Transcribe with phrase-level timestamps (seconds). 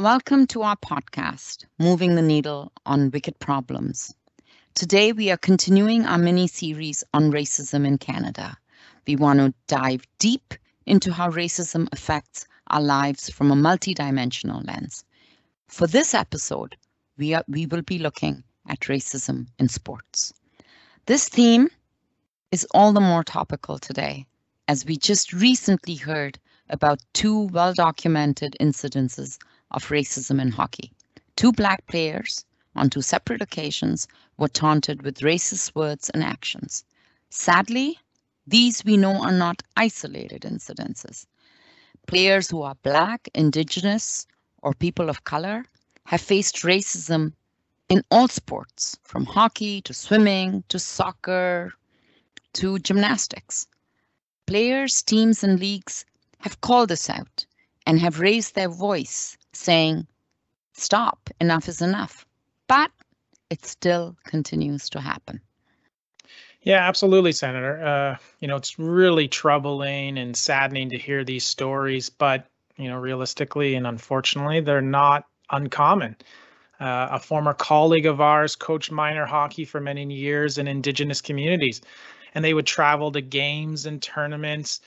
[0.00, 4.14] Welcome to our podcast, Moving the Needle on Wicked Problems.
[4.72, 8.56] Today, we are continuing our mini series on racism in Canada.
[9.06, 10.54] We want to dive deep
[10.86, 15.04] into how racism affects our lives from a multidimensional lens.
[15.68, 16.78] For this episode,
[17.18, 20.32] we, are, we will be looking at racism in sports.
[21.04, 21.68] This theme
[22.50, 24.24] is all the more topical today,
[24.66, 26.38] as we just recently heard
[26.70, 29.36] about two well documented incidences
[29.70, 30.92] of racism in hockey.
[31.36, 32.44] Two black players
[32.76, 34.06] on two separate occasions
[34.36, 36.84] were taunted with racist words and actions.
[37.30, 37.98] Sadly,
[38.46, 41.26] these we know are not isolated incidences.
[42.06, 44.26] Players who are black, indigenous,
[44.62, 45.64] or people of color
[46.04, 47.32] have faced racism
[47.88, 51.72] in all sports, from hockey to swimming to soccer
[52.52, 53.66] to gymnastics.
[54.46, 56.04] Players, teams, and leagues
[56.38, 57.46] have called this out
[57.86, 60.06] and have raised their voice saying,
[60.72, 62.26] stop, enough is enough.
[62.66, 62.90] But
[63.50, 65.40] it still continues to happen.
[66.62, 67.82] Yeah, absolutely, Senator.
[67.82, 72.98] Uh, you know, it's really troubling and saddening to hear these stories, but, you know,
[72.98, 76.16] realistically and unfortunately, they're not uncommon.
[76.78, 81.80] Uh, a former colleague of ours coached minor hockey for many years in Indigenous communities,
[82.34, 84.80] and they would travel to games and tournaments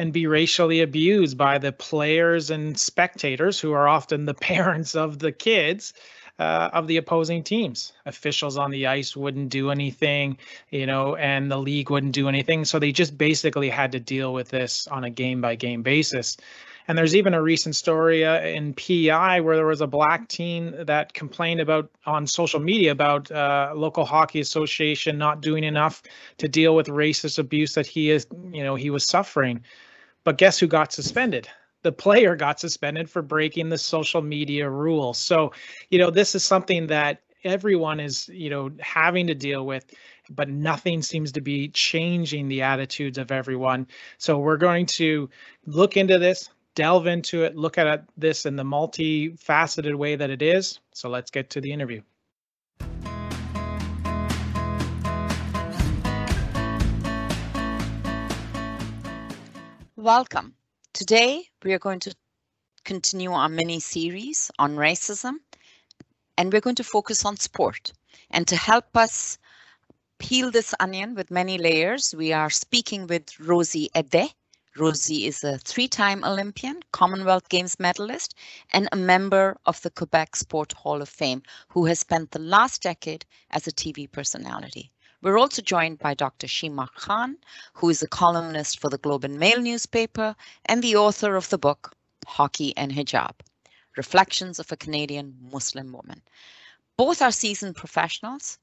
[0.00, 5.18] and be racially abused by the players and spectators who are often the parents of
[5.18, 5.92] the kids
[6.38, 7.92] uh, of the opposing teams.
[8.06, 10.38] Officials on the ice wouldn't do anything,
[10.70, 12.64] you know, and the league wouldn't do anything.
[12.64, 16.38] So they just basically had to deal with this on a game by game basis.
[16.88, 20.86] And there's even a recent story uh, in PEI where there was a black teen
[20.86, 26.02] that complained about on social media about uh, local hockey association not doing enough
[26.38, 29.62] to deal with racist abuse that he is, you know, he was suffering.
[30.24, 31.48] But guess who got suspended?
[31.82, 35.18] The player got suspended for breaking the social media rules.
[35.18, 35.52] So,
[35.88, 39.86] you know, this is something that everyone is, you know, having to deal with,
[40.28, 43.86] but nothing seems to be changing the attitudes of everyone.
[44.18, 45.30] So, we're going to
[45.64, 50.42] look into this, delve into it, look at this in the multifaceted way that it
[50.42, 50.80] is.
[50.92, 52.02] So, let's get to the interview.
[60.00, 60.54] Welcome.
[60.94, 62.14] Today, we are going to
[62.86, 65.34] continue our mini series on racism,
[66.38, 67.92] and we're going to focus on sport.
[68.30, 69.36] And to help us
[70.18, 74.32] peel this onion with many layers, we are speaking with Rosey Edeh.
[74.74, 78.34] Rosey is a three-time Olympian, Commonwealth Games medalist,
[78.72, 82.80] and a member of the Quebec Sport Hall of Fame, who has spent the last
[82.80, 84.92] decade as a TV personality.
[85.22, 86.46] We're also joined by Dr.
[86.46, 87.36] Sheema Khan,
[87.74, 91.58] who is a columnist for the Globe and Mail newspaper and the author of the
[91.58, 91.94] book
[92.26, 93.34] Hockey and Hijab
[93.96, 96.22] Reflections of a Canadian Muslim Woman.
[96.96, 98.58] Both are seasoned professionals,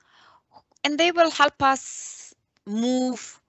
[0.83, 2.33] and they will help us
[2.65, 3.39] move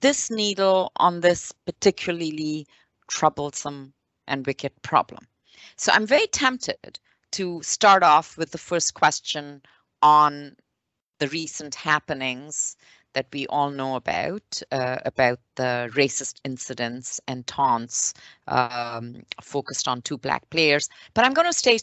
[0.00, 2.66] this needle on this particularly
[3.06, 3.92] troublesome
[4.26, 5.28] and wicked problem.
[5.76, 6.98] So I'm very tempted
[7.32, 9.62] to start off with the first question
[10.02, 10.56] on
[11.18, 12.76] the recent happenings
[13.14, 18.12] that we all know about, uh, about the racist incidents and taunts
[18.46, 20.90] um, focused on two black players.
[21.14, 21.78] But I'm going to stay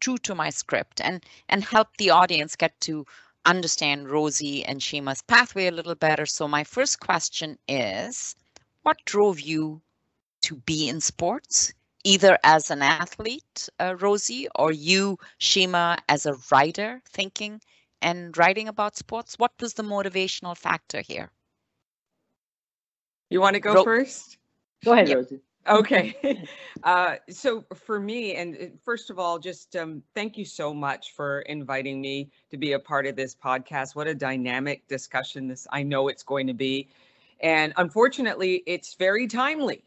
[0.00, 3.06] true to my script and, and help the audience get to
[3.46, 6.26] understand Rosey and Sheema's pathway a little better.
[6.26, 8.34] So my first question is,
[8.82, 9.80] what drove you
[10.42, 11.72] to be in sports?
[12.02, 17.60] Either as an athlete, uh, Rosey, or you, Sheema, as a writer, thinking
[18.04, 19.36] and writing about sports?
[19.38, 21.30] What was the motivational factor here?
[23.30, 24.36] You want to go Ro- first?
[24.84, 25.18] Go ahead, yep.
[25.18, 25.40] Rosey.
[25.66, 26.46] Okay.
[26.84, 31.12] uh, so for me, and uh, first of all, just um, thank you so much
[31.12, 33.96] for inviting me to be a part of this podcast.
[33.96, 36.88] What a dynamic discussion this I know it's going to be.
[37.40, 39.82] And unfortunately, it's very timely.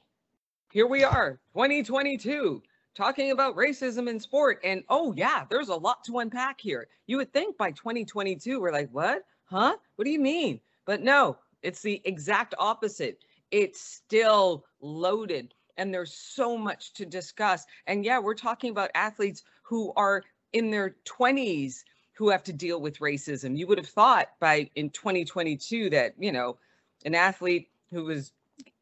[0.71, 2.61] Here we are, 2022
[2.97, 4.59] talking about racism in sport.
[4.63, 6.87] And oh, yeah, there's a lot to unpack here.
[7.05, 9.23] You would think by 2022, we're like, what?
[9.45, 9.77] Huh?
[9.95, 10.59] What do you mean?
[10.85, 13.19] But no, it's the exact opposite.
[13.51, 17.65] It's still loaded and there's so much to discuss.
[17.85, 20.23] And yeah, we're talking about athletes who are
[20.53, 21.83] in their 20s
[22.13, 23.55] who have to deal with racism.
[23.55, 26.57] You would have thought by in 2022 that, you know,
[27.05, 28.31] an athlete who was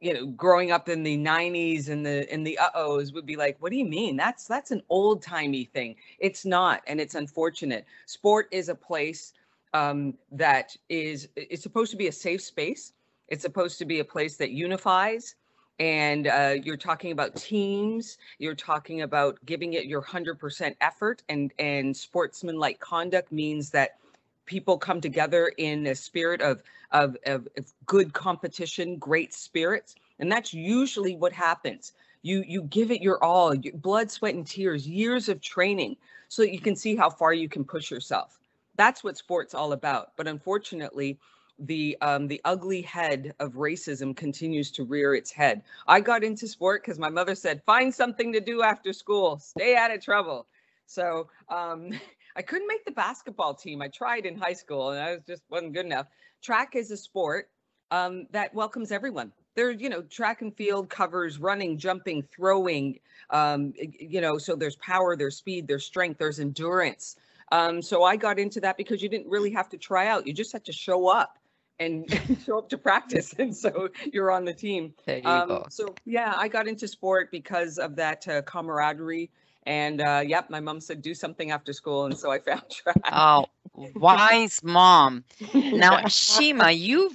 [0.05, 3.57] you know growing up in the 90s and the in the uh-ohs would be like
[3.59, 4.15] what do you mean?
[4.15, 5.95] That's that's an old timey thing.
[6.19, 7.85] It's not and it's unfortunate.
[8.05, 9.33] Sport is a place
[9.73, 12.93] um, that is it's supposed to be a safe space.
[13.29, 15.35] It's supposed to be a place that unifies
[15.79, 21.51] and uh, you're talking about teams you're talking about giving it your 100% effort and
[21.57, 23.97] and sportsmanlike conduct means that
[24.45, 30.31] people come together in a spirit of, of, of, of good competition great spirits and
[30.31, 34.87] that's usually what happens you you give it your all your blood sweat and tears
[34.87, 35.95] years of training
[36.27, 38.39] so that you can see how far you can push yourself
[38.75, 41.17] that's what sports all about but unfortunately
[41.59, 45.63] the um, the ugly head of racism continues to rear its head.
[45.87, 49.39] I got into sport because my mother said, "Find something to do after school.
[49.39, 50.47] Stay out of trouble."
[50.85, 51.91] So um,
[52.35, 53.81] I couldn't make the basketball team.
[53.81, 56.07] I tried in high school, and I was just wasn't good enough.
[56.41, 57.49] Track is a sport
[57.91, 59.31] um, that welcomes everyone.
[59.55, 62.99] There, you know, track and field covers running, jumping, throwing.
[63.29, 67.15] Um, you know, so there's power, there's speed, there's strength, there's endurance.
[67.51, 70.33] Um, so I got into that because you didn't really have to try out; you
[70.33, 71.37] just had to show up
[71.79, 72.05] and
[72.45, 74.93] show up to practice and so you're on the team
[75.25, 79.29] um, so yeah i got into sport because of that uh, camaraderie
[79.65, 82.05] and uh, yep my mom said do something after school.
[82.05, 82.99] And so i found track.
[83.11, 85.23] Oh wise mom.
[85.53, 87.11] Now sheema you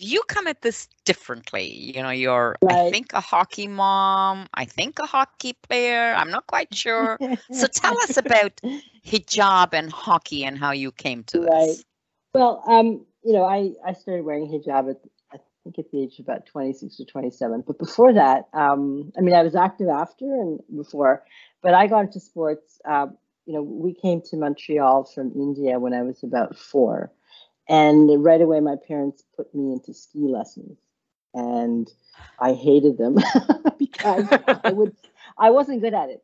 [0.00, 1.66] you come at this differently.
[1.72, 2.86] You know you're right.
[2.86, 4.46] i think a hockey mom.
[4.54, 6.14] I think a hockey player.
[6.14, 7.18] I'm not quite sure.
[7.52, 8.60] So tell us about
[9.04, 11.66] hijab and hockey and how you came to right.
[11.68, 11.84] this
[12.34, 15.00] well um you know, I, I started wearing hijab at,
[15.32, 17.64] I think at the age of about 26 or 27.
[17.66, 21.24] But before that, um, I mean, I was active after and before,
[21.62, 22.80] but I got into sports.
[22.84, 23.08] Uh,
[23.46, 27.10] you know, we came to Montreal from India when I was about four.
[27.68, 30.78] And right away, my parents put me into ski lessons.
[31.34, 31.90] And
[32.40, 33.16] I hated them
[33.78, 34.26] because
[34.64, 34.96] I would,
[35.38, 36.22] I wasn't good at it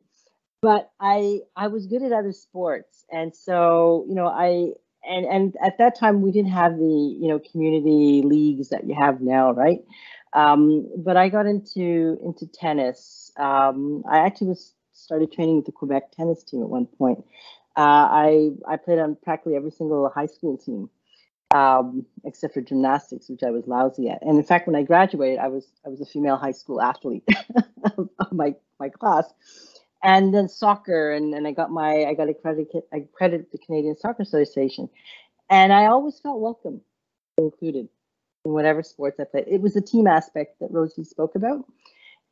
[0.65, 4.73] but I I was good at other sports, and so you know I
[5.07, 8.95] and and at that time we didn't have the you know community leagues that you
[8.95, 9.81] have now, right?
[10.33, 13.31] Um, but I got into into tennis.
[13.37, 17.25] Um, I actually was started training with the Quebec tennis team at one point.
[17.77, 17.81] Uh,
[18.11, 20.89] I I played on practically every single high school team,
[21.55, 24.23] um, except for gymnastics, which I was lousy at.
[24.23, 27.25] And in fact, when I graduated, I was I was a female high school athlete
[27.97, 29.33] of my my class
[30.05, 33.97] and then soccer and, and I got my I got accredited I accredited the Canadian
[33.97, 34.89] Soccer Association.
[35.51, 36.81] And I always felt welcome,
[37.39, 37.89] included
[38.45, 39.47] in whatever sports I played.
[39.49, 41.65] It was the team aspect that Rosey spoke about.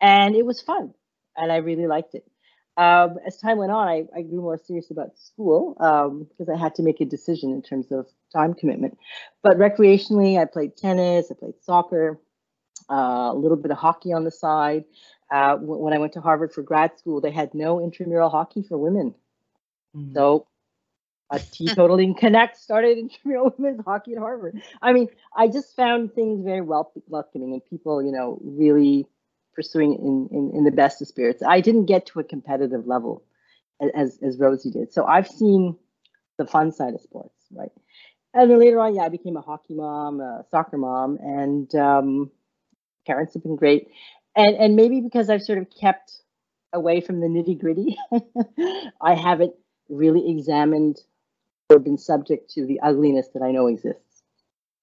[0.00, 0.94] And it was fun.
[1.36, 2.24] And I really liked it.
[2.76, 6.56] Um, as time went on, I, I, grew more serious about school um, because I
[6.56, 8.96] had to make a decision in terms of time commitment.
[9.42, 12.18] But recreationally, I played tennis, I played soccer,
[12.90, 14.84] uh, a little bit of hockey on the side.
[15.30, 18.78] Uh, when I went to Harvard for grad school, they had no intramural hockey for
[18.78, 19.14] women.
[19.94, 20.14] Mm-hmm.
[20.14, 20.46] So
[21.30, 24.60] a teetotaling connect started intramural women's hockey at Harvard.
[24.80, 29.06] I mean, I just found things very welcoming and people, you know, really
[29.54, 31.42] pursuing in, in, in the best of spirits.
[31.46, 33.24] I didn't get to a competitive level
[33.94, 34.92] as, as Rosey did.
[34.92, 35.76] So I've seen
[36.38, 37.72] the fun side of sports, right?
[38.34, 42.30] And then later on, yeah, I became a hockey mom, a soccer mom, and um,
[43.06, 43.88] parents have been great
[44.34, 46.12] and and maybe because I've sort of kept
[46.72, 47.96] away from the nitty gritty,
[49.00, 49.54] I haven't
[49.88, 50.98] really examined
[51.68, 54.22] or been subject to the ugliness that I know exists.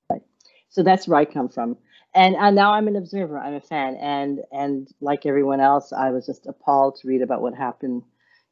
[0.10, 0.22] Right.
[0.70, 1.78] So that's where I come from.
[2.16, 3.38] And, and now I'm an observer.
[3.38, 7.42] I'm a fan, and and like everyone else, I was just appalled to read about
[7.42, 8.02] what happened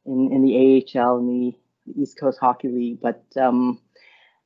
[0.05, 1.57] in in the AHL and the
[1.99, 3.01] East Coast Hockey League.
[3.01, 3.81] But um,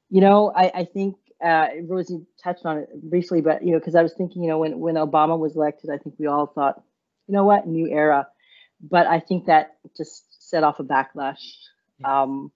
[0.09, 3.95] you know, I, I think uh, Rosey touched on it briefly, but you know, because
[3.95, 6.81] I was thinking, you know, when when Obama was elected, I think we all thought,
[7.27, 8.27] you know what, new era.
[8.81, 11.41] But I think that just set off a backlash
[12.03, 12.51] um,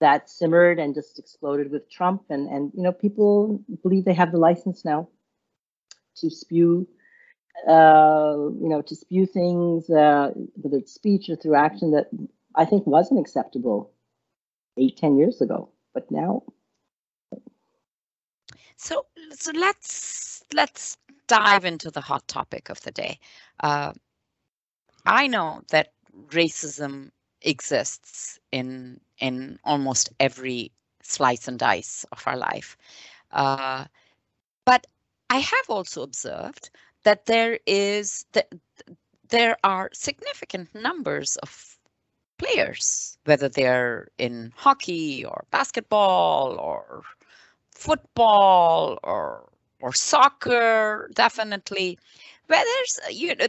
[0.00, 4.32] that simmered and just exploded with Trump, and and you know, people believe they have
[4.32, 5.08] the license now
[6.16, 6.86] to spew,
[7.68, 12.08] uh, you know, to spew things, uh, whether it's speech or through action that
[12.56, 13.92] I think wasn't acceptable
[14.78, 16.42] eight, ten years ago, but now
[18.76, 23.18] so, so let's let's dive into the hot topic of the day.
[23.60, 23.92] Uh,
[25.06, 25.92] I know that
[26.28, 27.10] racism
[27.42, 32.76] exists in in almost every slice and dice of our life,
[33.32, 33.86] uh,
[34.66, 34.86] but
[35.34, 36.70] I have also observed
[37.02, 38.54] that there is that
[39.30, 41.76] there are significant numbers of
[42.38, 47.02] players, whether they're in hockey or basketball or
[47.72, 49.48] football or
[49.80, 51.98] or soccer, definitely.
[52.46, 53.46] Where there's, you know,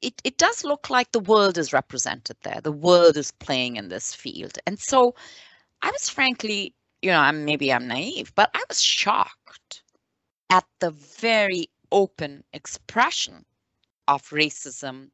[0.00, 2.60] it, it does look like the world is represented there.
[2.62, 4.58] The world is playing in this field.
[4.66, 5.14] And so
[5.82, 9.81] I was frankly, you know, I'm, maybe I'm naive, but I was shocked
[10.52, 13.42] at the very open expression
[14.06, 15.08] of racism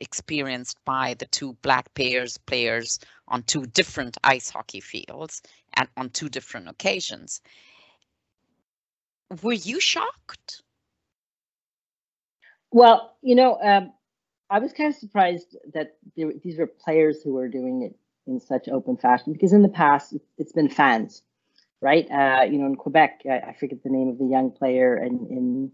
[0.00, 5.42] experienced by the two black players players on two different ice hockey fields
[5.74, 7.40] and on two different occasions.
[9.42, 10.62] Were you shocked?
[12.70, 13.92] Well, you know, um,
[14.50, 17.96] I was kind of surprised that there, these were players who were doing it
[18.28, 21.22] in such open fashion because in the past it's been fans,
[21.80, 22.06] right?
[22.10, 25.28] Uh, you know, in Quebec, I, I, forget the name of the young player, and
[25.30, 25.72] in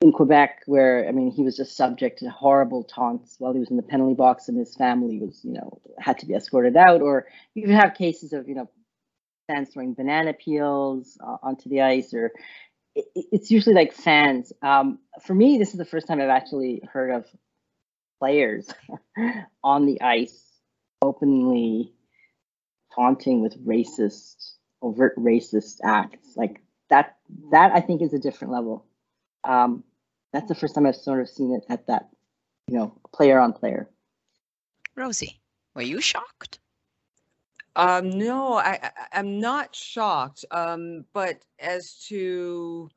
[0.00, 3.70] in Quebec, where I mean, he was just subject to horrible taunts while he was
[3.70, 7.02] in the penalty box, and his family was, you know, had to be escorted out.
[7.02, 8.68] Or you have cases of, you know,
[9.48, 12.32] fans throwing banana peels uh, onto the ice, or
[12.94, 14.52] it, it's usually like fans.
[14.62, 17.26] Um, for me, this is the first time I've actually heard of
[18.20, 18.68] players
[19.64, 20.52] on the ice
[21.02, 21.92] openly
[22.94, 26.36] taunting with racist, overt racist acts.
[26.36, 26.60] Like
[26.90, 27.16] that,
[27.50, 28.84] that I think is a different level.
[29.44, 29.84] Um,
[30.32, 32.08] that's the first time I've sort of seen it at that,
[32.68, 33.88] you know, player on player.
[34.96, 35.40] Rosey,
[35.74, 36.58] were you shocked?
[37.74, 40.44] Um, no, I, I am not shocked.
[40.50, 42.90] Um, but as to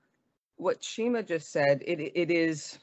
[0.58, 2.80] what Sheema just said, it it is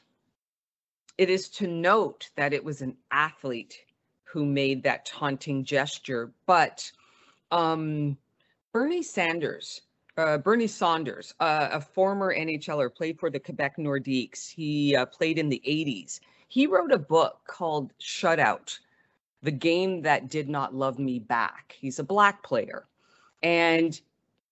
[1.17, 3.77] it is to note that it was an athlete
[4.23, 6.91] who made that taunting gesture, but
[7.51, 8.17] um,
[8.73, 9.81] Bernie Sanders
[10.17, 14.49] uh, Bernie Saunders, uh, a former NHLer, played for the Quebec Nordiques.
[14.49, 16.19] He uh, played in the 80s.
[16.47, 18.77] He wrote a book called Shutout
[19.41, 21.75] The Game That Did Not Love Me Back.
[21.79, 22.85] He's a black player.
[23.41, 23.99] And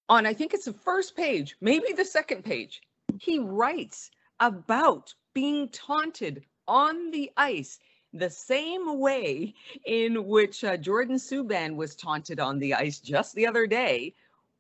[0.09, 2.81] on, I think it's the first page, maybe the second page,
[3.19, 4.09] he writes
[4.39, 7.79] about being taunted on the ice
[8.13, 9.53] the same way
[9.85, 14.13] in which uh, Jordan Subban was taunted on the ice just the other day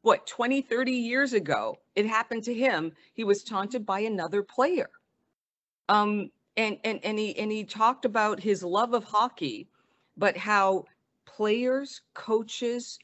[0.03, 4.89] what 20 30 years ago it happened to him he was taunted by another player.
[5.89, 9.67] Um and and and he and he talked about his love of hockey
[10.17, 10.85] but how
[11.25, 12.99] players coaches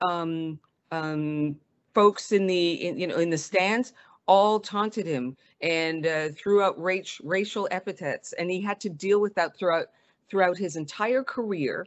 [0.00, 0.58] um
[0.90, 1.56] um
[1.94, 3.92] folks in the in, you know in the stands
[4.26, 9.34] all taunted him and uh, threw out racial epithets and he had to deal with
[9.34, 9.86] that throughout
[10.28, 11.86] throughout his entire career.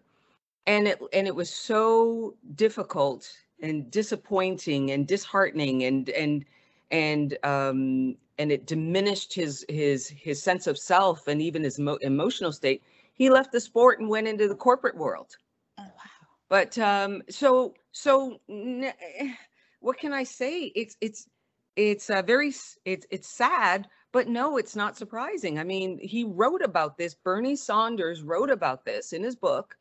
[0.68, 6.46] And it and it was so difficult and disappointing and disheartening and and
[6.92, 11.98] and um and it diminished his his his sense of self and even his mo-
[12.01, 12.84] emotional state.
[13.13, 15.38] He left the sport and went into the corporate world.
[15.77, 16.12] Oh, wow.
[16.50, 18.39] but um so so
[19.80, 20.72] what can i say?
[20.75, 21.27] It's it's
[21.75, 22.53] it's uh, very
[22.86, 25.60] it's it's sad but no it's not surprising.
[25.60, 29.75] I mean he wrote about this bernie saunders wrote about this in his book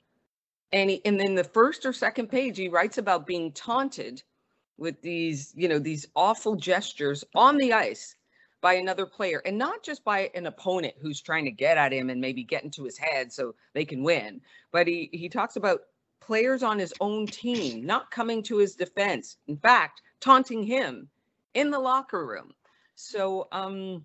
[0.72, 4.22] and he, and then the first or second page he writes about being taunted
[4.76, 8.16] with these you know these awful gestures on the ice
[8.60, 12.10] by another player and not just by an opponent who's trying to get at him
[12.10, 14.40] and maybe get into his head so they can win
[14.72, 15.82] but he he talks about
[16.20, 21.08] players on his own team not coming to his defense in fact taunting him
[21.54, 22.52] in the locker room
[22.94, 24.04] so um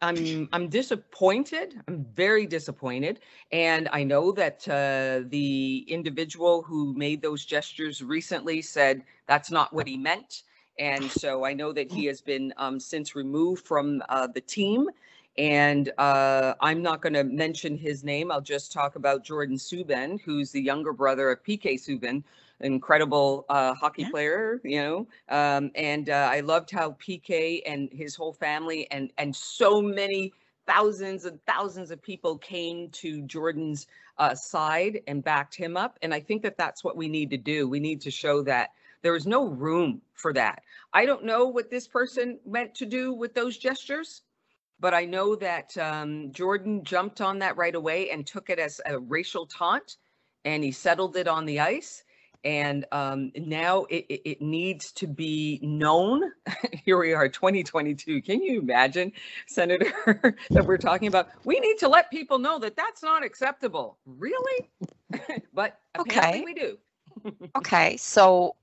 [0.00, 1.80] I'm I'm disappointed.
[1.88, 8.62] I'm very disappointed, and I know that uh, the individual who made those gestures recently
[8.62, 10.44] said that's not what he meant,
[10.78, 14.88] and so I know that he has been um, since removed from uh, the team.
[15.36, 18.32] And uh, I'm not going to mention his name.
[18.32, 22.24] I'll just talk about Jordan Subban, who's the younger brother of PK Subban,
[22.60, 24.10] incredible uh, hockey yeah.
[24.10, 25.08] player, you know.
[25.28, 30.32] Um, and uh, I loved how PK and his whole family and and so many
[30.66, 33.86] thousands and thousands of people came to Jordan's
[34.18, 35.98] uh, side and backed him up.
[36.02, 37.66] And I think that that's what we need to do.
[37.66, 40.62] We need to show that there is no room for that.
[40.92, 44.22] I don't know what this person meant to do with those gestures,
[44.80, 48.80] but I know that um, Jordan jumped on that right away and took it as
[48.84, 49.96] a racial taunt
[50.44, 52.02] and he settled it on the ice
[52.44, 56.22] and um, now it, it, needs to be known.
[56.84, 58.22] Here we are, 2022.
[58.22, 59.12] Can you imagine,
[59.46, 61.28] Senator, that we're talking about?
[61.44, 63.98] We need to let people know that that's not acceptable.
[64.06, 64.70] Really?
[65.52, 66.78] but okay, we do.
[67.56, 68.54] okay, so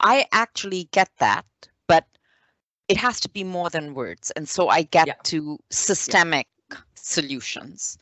[0.00, 1.44] I actually get that,
[1.88, 2.06] but
[2.88, 5.14] it has to be more than words, and so I get yeah.
[5.24, 6.78] to systemic yeah.
[6.94, 7.98] solutions.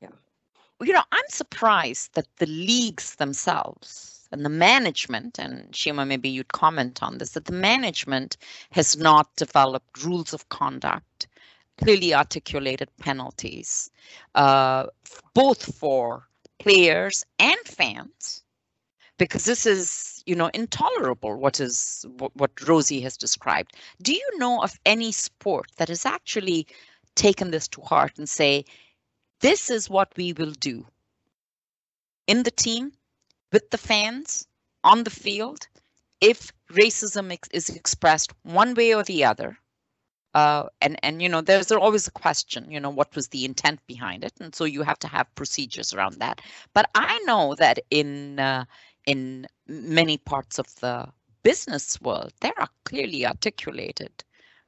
[0.00, 0.08] Yeah.
[0.80, 6.52] You know, I'm surprised that the leagues themselves and the management, and Sheema, maybe you'd
[6.52, 8.36] comment on this, that the management
[8.72, 11.28] has not developed rules of conduct,
[11.78, 13.90] clearly articulated penalties,
[14.34, 14.86] uh,
[15.32, 18.42] both for players and fans,
[19.18, 21.36] because this is, you know, intolerable.
[21.36, 23.76] What is what, what Rosey has described?
[24.02, 26.66] Do you know of any sport that has actually
[27.14, 28.64] taken this to heart and say,
[29.40, 30.84] this is what we will do
[32.26, 32.92] in the team,
[33.54, 34.48] with the fans,
[34.82, 35.68] on the field,
[36.20, 39.56] if racism ex- is expressed one way or the other.
[40.34, 43.78] Uh, and and you know there's always a question you know what was the intent
[43.86, 44.32] behind it?
[44.40, 46.40] And so you have to have procedures around that.
[46.74, 48.64] But i know that in uh,
[49.06, 51.06] in many parts of the
[51.44, 54.14] business world there are clearly articulated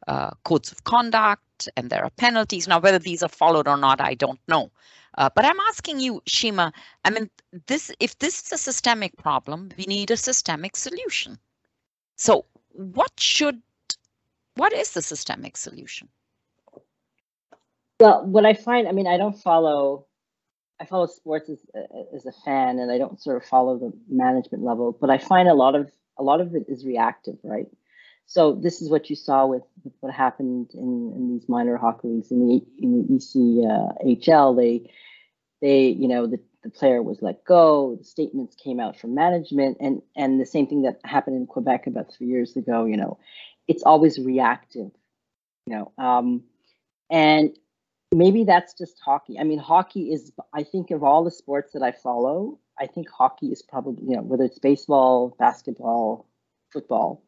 [0.06, 2.68] uh, codes of conduct and there are penalties.
[2.68, 4.70] Now whether these are followed or not i don't know
[5.16, 6.72] uh, but I'm asking you, Sheema,
[7.04, 7.30] I mean,
[7.66, 11.38] this if this is a systemic problem, we need a systemic solution.
[12.16, 13.62] So what should,
[14.56, 16.08] what is the systemic solution?
[18.00, 20.06] Well, what I find, I mean, I don't follow,
[20.78, 21.58] I follow sports as,
[22.14, 25.48] as a fan and I don't sort of follow the management level, but I find
[25.48, 27.66] a lot of, a lot of it is reactive, right?
[28.26, 29.62] So this is what you saw with,
[30.00, 34.50] what happened in, in these minor hockey leagues in the in the ECHL.
[34.50, 34.90] Uh, they
[35.60, 37.96] they you know the, the player was let go.
[37.96, 41.86] The statements came out from management, and and the same thing that happened in Quebec
[41.86, 42.84] about three years ago.
[42.84, 43.18] You know,
[43.68, 44.90] it's always reactive.
[45.66, 46.44] You know, um,
[47.10, 47.56] and
[48.14, 49.38] maybe that's just hockey.
[49.38, 53.08] I mean, hockey is I think of all the sports that I follow, I think
[53.10, 56.28] hockey is probably you know whether it's baseball, basketball,
[56.72, 57.22] football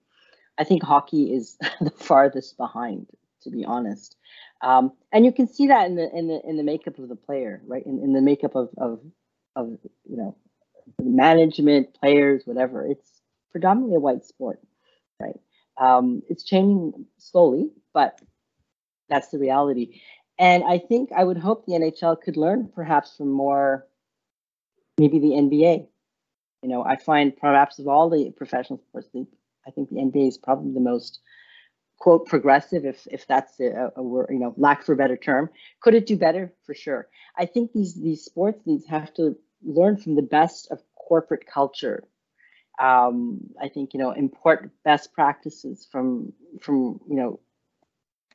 [0.58, 3.06] I think hockey is the farthest behind,
[3.42, 4.16] to be honest.
[4.62, 7.16] Um, and you can see that in the in the in the makeup of the
[7.16, 7.85] player, right?
[7.87, 9.00] In, in the makeup of of
[9.57, 9.78] of
[10.09, 10.37] you know
[11.00, 12.87] management, players, whatever.
[12.87, 14.61] It's predominantly a white sport,
[15.21, 15.38] right?
[15.76, 18.21] Um, it's changing slowly, but
[19.09, 20.00] that's the reality.
[20.38, 23.87] And I think I would hope the NHL could learn perhaps from more,
[24.99, 25.87] maybe the NBA.
[26.62, 29.35] You know, I find perhaps of all the professional sports leagues,
[29.66, 31.21] I think the NBA is probably the most
[31.99, 35.50] quote progressive, if if that's a, a word, you know, lack for a better term.
[35.81, 36.52] Could it do better?
[36.64, 37.09] For sure.
[37.37, 42.05] I think these these sports leagues have to learn from the best of corporate culture.
[42.81, 47.40] Um, I think you know import best practices from from you know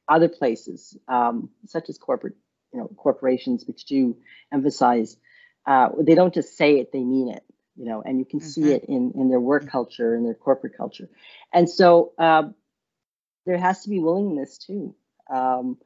[0.08, 2.36] other places, um, such as corporate
[2.74, 4.18] you know corporations, which do
[4.52, 5.18] emphasize.
[5.66, 7.44] Uh, they don't just say it; they mean it
[7.76, 8.50] you know, and you can mm-hmm.
[8.50, 11.10] see it in in their work culture and their corporate culture.
[11.52, 12.44] And so uh,
[13.46, 14.96] there has to be willingness too.
[15.30, 15.78] Um,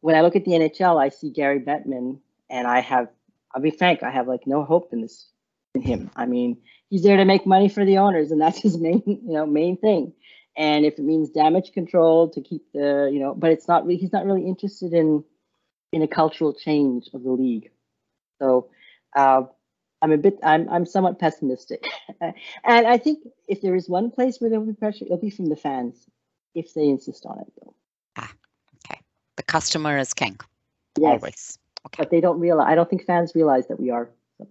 [0.00, 3.08] when I look at the NHL, I see Gary Bettman, and I have,
[3.54, 5.28] I'll be frank, I have like no hope in this
[5.74, 6.10] in him.
[6.16, 9.32] I mean, he's there to make money for the owners, and that's his main, you
[9.32, 10.12] know, main thing.
[10.56, 13.98] And if it means damage control to keep the, you know, but it's not really,
[13.98, 15.24] he's not really interested in
[15.92, 17.70] in a cultural change of the league.
[18.38, 18.68] So
[19.14, 19.42] uh,
[20.02, 21.86] I'm a bit, I'm, I'm somewhat pessimistic.
[22.20, 25.30] and I think if there is one place where there will be pressure, it'll be
[25.30, 26.06] from the fans
[26.56, 27.52] if they insist on it.
[27.60, 27.74] Though.
[28.16, 28.32] Ah,
[28.84, 29.00] okay.
[29.36, 30.36] The customer is king.
[30.98, 31.12] Yes.
[31.12, 31.58] Always.
[31.86, 32.02] Okay.
[32.02, 34.10] But they don't realize, I don't think fans realize that we are.
[34.38, 34.48] So.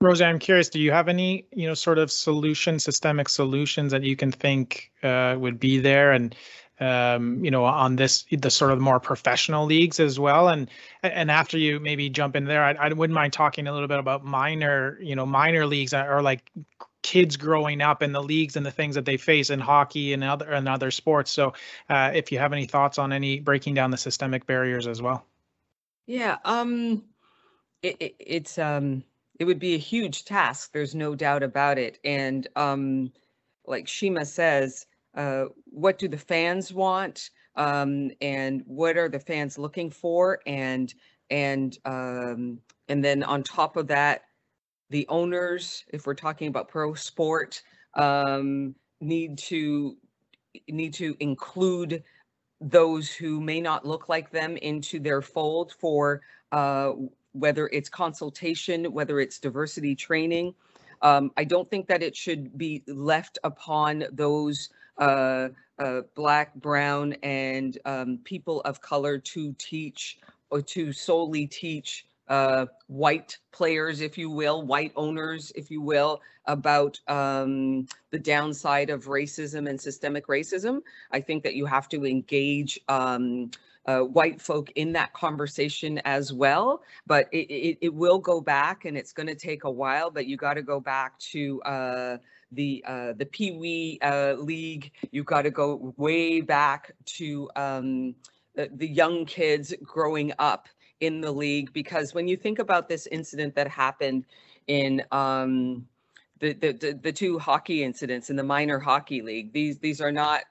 [0.00, 4.02] Rosa, I'm curious, do you have any, you know, sort of solution, systemic solutions that
[4.02, 6.12] you can think uh, would be there?
[6.12, 6.34] And
[6.80, 10.48] um, you know, on this the sort of more professional leagues as well.
[10.48, 10.68] And
[11.02, 13.98] and after you maybe jump in there, I, I wouldn't mind talking a little bit
[13.98, 16.50] about minor, you know, minor leagues or like
[17.02, 20.24] kids growing up in the leagues and the things that they face in hockey and
[20.24, 21.30] other and other sports.
[21.30, 21.54] So,
[21.88, 25.24] uh, if you have any thoughts on any breaking down the systemic barriers as well.
[26.06, 27.04] Yeah, um,
[27.82, 29.04] it, it, it's um,
[29.38, 30.72] it would be a huge task.
[30.72, 31.98] There's no doubt about it.
[32.04, 33.12] And um,
[33.66, 39.58] like Sheema says, uh, what do the fans want um, and what are the fans
[39.58, 40.92] looking for and
[41.30, 44.22] and um, and then on top of that
[44.92, 47.62] the owners if we're talking about pro sport
[47.94, 49.96] um, need to
[50.68, 52.04] need to include
[52.60, 56.20] those who may not look like them into their fold for
[56.52, 56.92] uh,
[57.32, 60.54] whether it's consultation whether it's diversity training.
[61.00, 67.14] Um, I don't think that it should be left upon those uh, uh, black, brown,
[67.24, 70.18] and um, people of color to teach
[70.50, 76.22] or to solely teach uh, white players, if you will, white owners, if you will,
[76.46, 80.80] about um, the downside of racism and systemic racism.
[81.10, 83.50] I think that you have to engage um,
[83.84, 86.82] uh, white folk in that conversation as well.
[87.06, 90.24] But it, it, it will go back and it's going to take a while, but
[90.24, 92.16] you got to go back to uh,
[92.50, 94.90] the uh, the Pee Wee uh, League.
[95.10, 98.14] You've got to go way back to um,
[98.54, 100.70] the, the young kids growing up
[101.02, 104.24] in the league because when you think about this incident that happened
[104.68, 105.84] in um,
[106.38, 110.42] the, the, the two hockey incidents in the minor hockey league, these these are not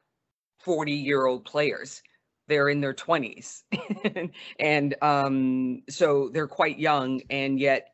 [0.60, 2.04] 40 year old players.
[2.48, 3.64] They're in their 20s
[4.60, 7.94] and um, so they're quite young and yet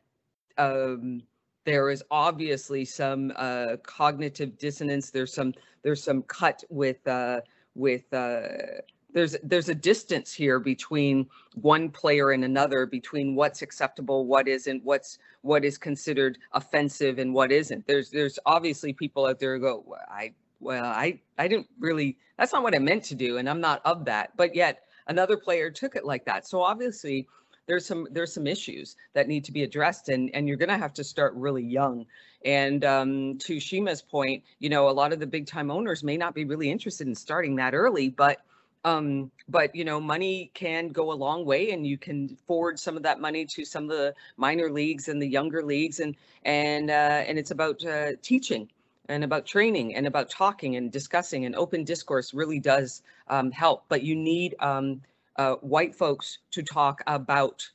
[0.58, 1.22] um,
[1.64, 5.10] there is obviously some uh, cognitive dissonance.
[5.10, 7.42] There's some there's some cut with uh,
[7.76, 8.48] with uh,
[9.18, 14.84] there's there's a distance here between one player and another between what's acceptable what isn't
[14.84, 17.84] what's what is considered offensive and what isn't.
[17.88, 22.52] There's there's obviously people out there who go i well i i didn't really that's
[22.52, 24.36] not what i meant to do and i'm not of that.
[24.36, 26.46] But yet another player took it like that.
[26.46, 27.26] So obviously
[27.66, 30.78] there's some there's some issues that need to be addressed and and you're going to
[30.78, 32.06] have to start really young.
[32.44, 36.16] And um, to sheema's point you know a lot of the big time owners may
[36.16, 38.42] not be really interested in starting that early but
[38.88, 42.96] um, but you know money can go a long way and you can forward some
[42.96, 46.90] of that money to some of the minor leagues and the younger leagues and and
[46.90, 48.68] uh, and it's about uh, teaching
[49.08, 53.84] and about training and about talking and discussing and open discourse really does um, help.
[53.88, 55.00] But you need um,
[55.36, 57.68] uh, white folks to talk about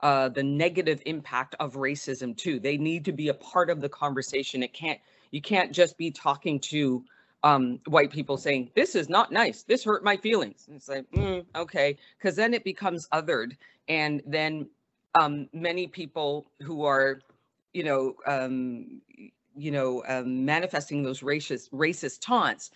[0.00, 2.58] uh, the negative impact of racism too.
[2.60, 4.62] They need to be a part of the conversation.
[4.62, 5.00] It can't
[5.30, 7.04] you can't just be talking to
[7.42, 9.62] um, white people saying, This is not nice.
[9.62, 10.64] This hurt my feelings.
[10.66, 11.96] And it's like, mm, okay.
[12.18, 13.56] Because then it becomes othered.
[13.88, 14.68] And then
[15.18, 17.20] um, many people who are,
[17.72, 19.00] you know, um,
[19.56, 22.70] you know, um, manifesting those racist racist taunts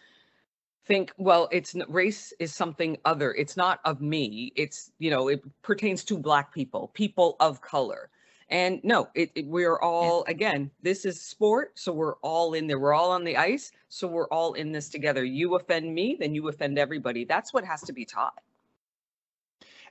[0.85, 5.41] think well it's race is something other it's not of me it's you know it
[5.63, 8.11] pertains to black people people of color
[8.53, 10.71] and no, it, it, we're all again.
[10.83, 12.79] This is sport, so we're all in there.
[12.79, 15.25] We're all on the ice, so we're all in this together.
[15.25, 17.25] You offend me, then you offend everybody.
[17.25, 18.35] That's what has to be taught.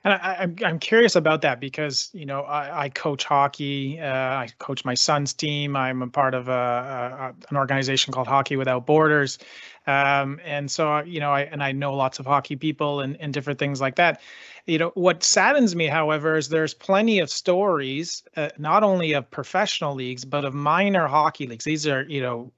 [0.04, 4.00] And I, am I'm, I'm curious about that because you know I, I coach hockey.
[4.00, 5.76] Uh, I coach my son's team.
[5.76, 9.38] I'm a part of a, a, an organization called Hockey Without Borders,
[9.86, 13.32] um, and so you know I and I know lots of hockey people and, and
[13.32, 14.20] different things like that
[14.66, 19.28] you know what saddens me however is there's plenty of stories uh, not only of
[19.30, 22.50] professional leagues but of minor hockey leagues these are you know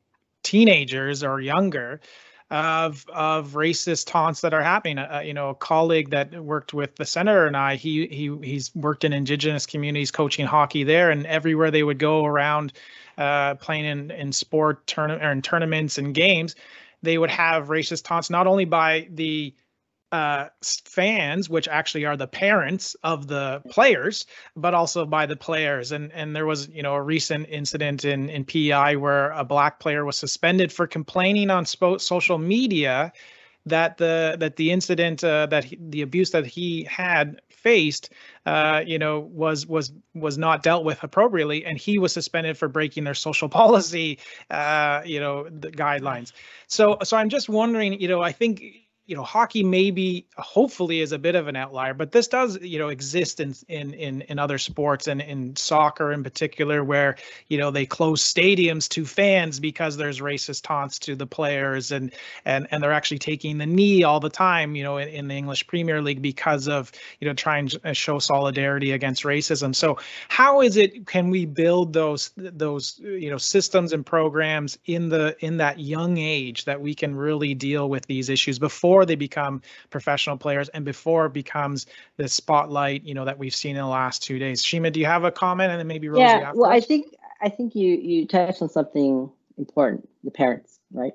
[0.43, 2.01] teenagers or younger
[2.55, 4.99] of of racist taunts that are happening.
[4.99, 8.73] Uh, you know, a colleague that worked with the senator and I, he he he's
[8.77, 12.73] worked in indigenous communities coaching hockey there, and everywhere they would go around
[13.19, 16.55] uh, playing in in sport tournament in tournaments and games,
[17.03, 19.53] they would have racist taunts not only by the
[20.15, 25.91] uh, fans, which actually are the parents of the players, but also by the players.
[25.91, 29.81] And and there was you know a recent incident in in PEI where a black
[29.81, 33.13] player was suspended for complaining on spo- social media
[33.67, 38.11] that the that the incident uh, that he, the abuse that he had faced
[38.47, 42.69] uh, you know was was was not dealt with appropriately and he was suspended for
[42.69, 46.33] breaking their social policy uh, you know the guidelines
[46.69, 51.13] so so i'm just wondering you know i think you know hockey maybe hopefully is
[51.13, 54.59] a bit of an outlier but this does you know exist in in in, other
[54.59, 57.17] sports and in soccer in particular where
[57.49, 62.13] you know they close stadiums to fans because there's racist taunts to the players and
[62.45, 65.35] and and they're actually taking the knee all the time you know in, in the
[65.35, 66.91] english premier league because of
[67.21, 69.75] you know trying to uh, show solidarity against racism.
[69.75, 75.09] So how is it can we build those those you know systems and programs in
[75.09, 79.07] the in that young age that we can really deal with these issues before before
[79.07, 83.77] they become professional players and before it becomes the spotlight, you know, that we've seen
[83.77, 84.63] in the last two days.
[84.63, 87.49] Sheema, do you have a comment and then maybe Rosey Yeah, well, I think I
[87.49, 91.13] think you you touched on something important, the parents, right?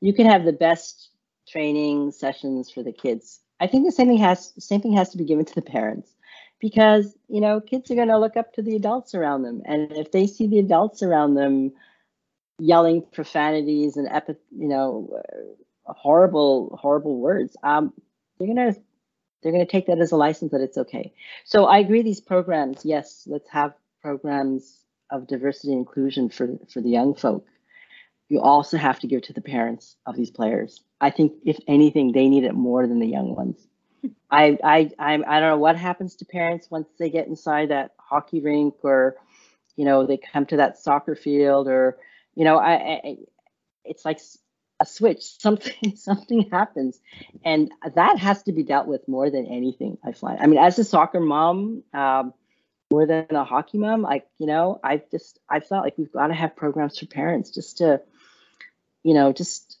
[0.00, 1.10] You can have the best
[1.48, 3.40] training sessions for the kids.
[3.60, 6.10] I think the same thing has same thing has to be given to the parents
[6.60, 9.92] because you know kids are going to look up to the adults around them and
[9.92, 11.72] if they see the adults around them
[12.58, 15.20] yelling profanities and epi- you know
[15.86, 17.92] horrible, horrible words, um,
[18.38, 18.74] they're gonna
[19.42, 21.12] they're gonna take that as a license that it's okay.
[21.44, 22.02] So I agree.
[22.02, 27.46] These programs, yes, let's have programs of diversity and inclusion for for the young folk.
[28.28, 30.82] You also have to give to the parents of these players.
[31.00, 33.66] I think if anything, they need it more than the young ones.
[34.30, 37.92] I I I'm, I don't know what happens to parents once they get inside that
[37.98, 39.16] hockey rink or,
[39.76, 41.98] you know, they come to that soccer field or,
[42.34, 43.16] you know, I, I
[43.84, 44.20] it's like
[44.80, 47.00] a switch something something happens.
[47.44, 50.40] And that has to be dealt with more than anything i find.
[50.40, 52.34] I mean as a soccer mom um,
[52.90, 56.28] more than a hockey mom like you know i just i felt like we've got
[56.28, 58.00] to have programs for parents just to
[59.02, 59.78] you know just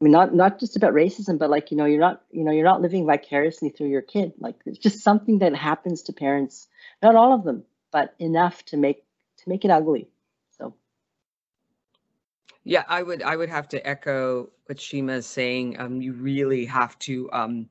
[0.00, 2.50] i mean not not just about racism but like you know you're not you know
[2.50, 4.32] you're not living vicariously through your kid.
[4.38, 6.66] Like it's just something that happens to parents
[7.02, 9.04] not all of them but enough to make
[9.38, 10.08] to make it ugly
[12.66, 15.80] yeah, I would I would have to echo what Sheema is saying.
[15.80, 17.68] Um, you really have to um,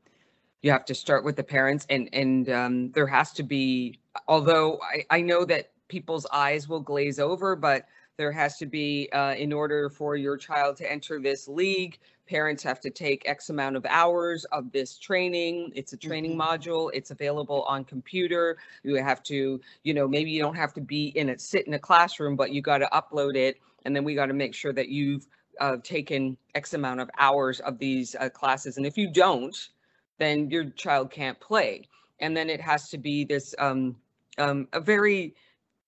[0.64, 4.80] you have to start with the parents and and um, there has to be although
[4.84, 7.86] I, I know that people's eyes will glaze over but
[8.18, 12.64] there has to be uh, in order for your child to enter this league parents
[12.64, 16.42] have to take x amount of hours of this training it's a training Mhm.
[16.42, 20.82] module it's available on computer you have to you know maybe you don't have to
[20.82, 24.04] be in it sit in a classroom but you got to upload it and then
[24.04, 25.26] we got to make sure that you've
[25.62, 29.70] uh, taken x amount of hours of these uh, classes and if you don't
[30.18, 31.88] then your child can't play.
[32.20, 33.96] And then it has to be this um,
[34.38, 35.36] um, a very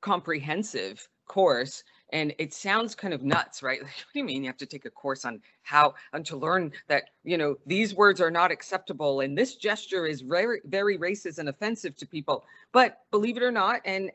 [0.01, 3.79] comprehensive course and it sounds kind of nuts right?
[3.87, 6.37] Like, what do you mean you have to take a course on how and to
[6.37, 10.97] learn that you know these words are not acceptable and this gesture is very very
[10.97, 12.45] racist and offensive to people?
[12.71, 14.11] But believe it or not and,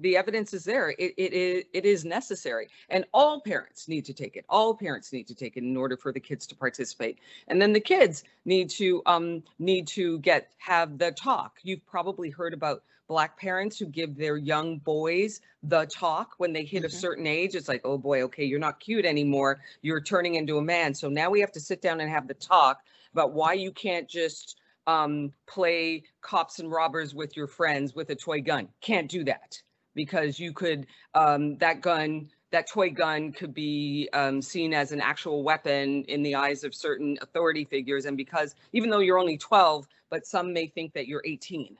[0.00, 2.68] the evidence is there it, it is it is necessary.
[2.88, 4.44] And all parents need to take it.
[4.48, 7.18] All parents need to take it in order for the kids to participate.
[7.48, 11.58] And then the kids need to um need to get have the talk.
[11.62, 16.64] You've probably heard about black parents who give their young boys the talk when they
[16.64, 16.92] hit a Mhm.
[16.92, 19.60] certain age it's like oh boy okay you're not cute anymore.
[19.82, 20.94] You're turning into a man.
[20.94, 24.08] So now we have to sit down and have the talk about why you can't
[24.08, 28.68] just um, play cops and robbers with your friends with a toy gun.
[28.80, 29.60] Can't do that
[29.94, 35.00] because you could um, that gun that toy gun could be um, seen as an
[35.00, 38.04] actual weapon in the eyes of certain authority figures.
[38.04, 41.78] And because even though you're only 12 but some may think that you're 18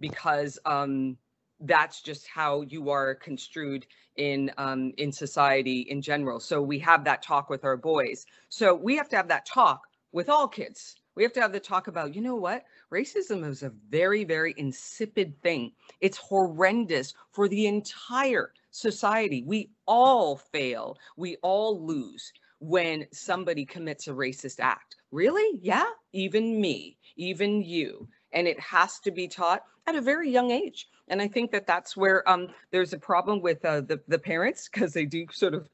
[0.00, 1.16] because um,
[1.60, 3.86] that's just how you are construed
[4.16, 6.40] in um, in society in general.
[6.40, 8.26] So we have that talk with our boys.
[8.48, 9.82] So we have to have that talk
[10.12, 10.96] with all kids.
[11.16, 12.64] We have to have the talk about, you know what?
[12.92, 15.72] Racism is a very, very insipid thing.
[16.00, 19.42] It's horrendous for the entire society.
[19.46, 20.96] We all fail.
[21.16, 24.96] We all lose when somebody commits a racist act.
[25.10, 25.58] Really?
[25.60, 28.08] Yeah, even me, even you.
[28.32, 30.88] And it has to be taught at a very young age.
[31.08, 34.68] And I think that that's where um, there's a problem with uh, the, the parents
[34.68, 35.68] because they do sort of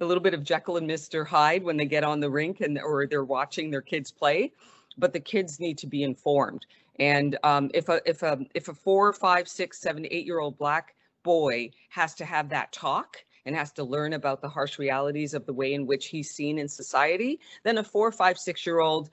[0.00, 1.24] a little bit of Jekyll and Mr.
[1.26, 4.52] Hyde when they get on the rink and or they're watching their kids play.
[4.98, 6.66] But the kids need to be informed.
[6.98, 10.58] And um, if a if a if a four, five, six, seven, eight year old
[10.58, 15.32] black boy has to have that talk and has to learn about the harsh realities
[15.32, 18.80] of the way in which he's seen in society, then a four, five, six year
[18.80, 19.10] old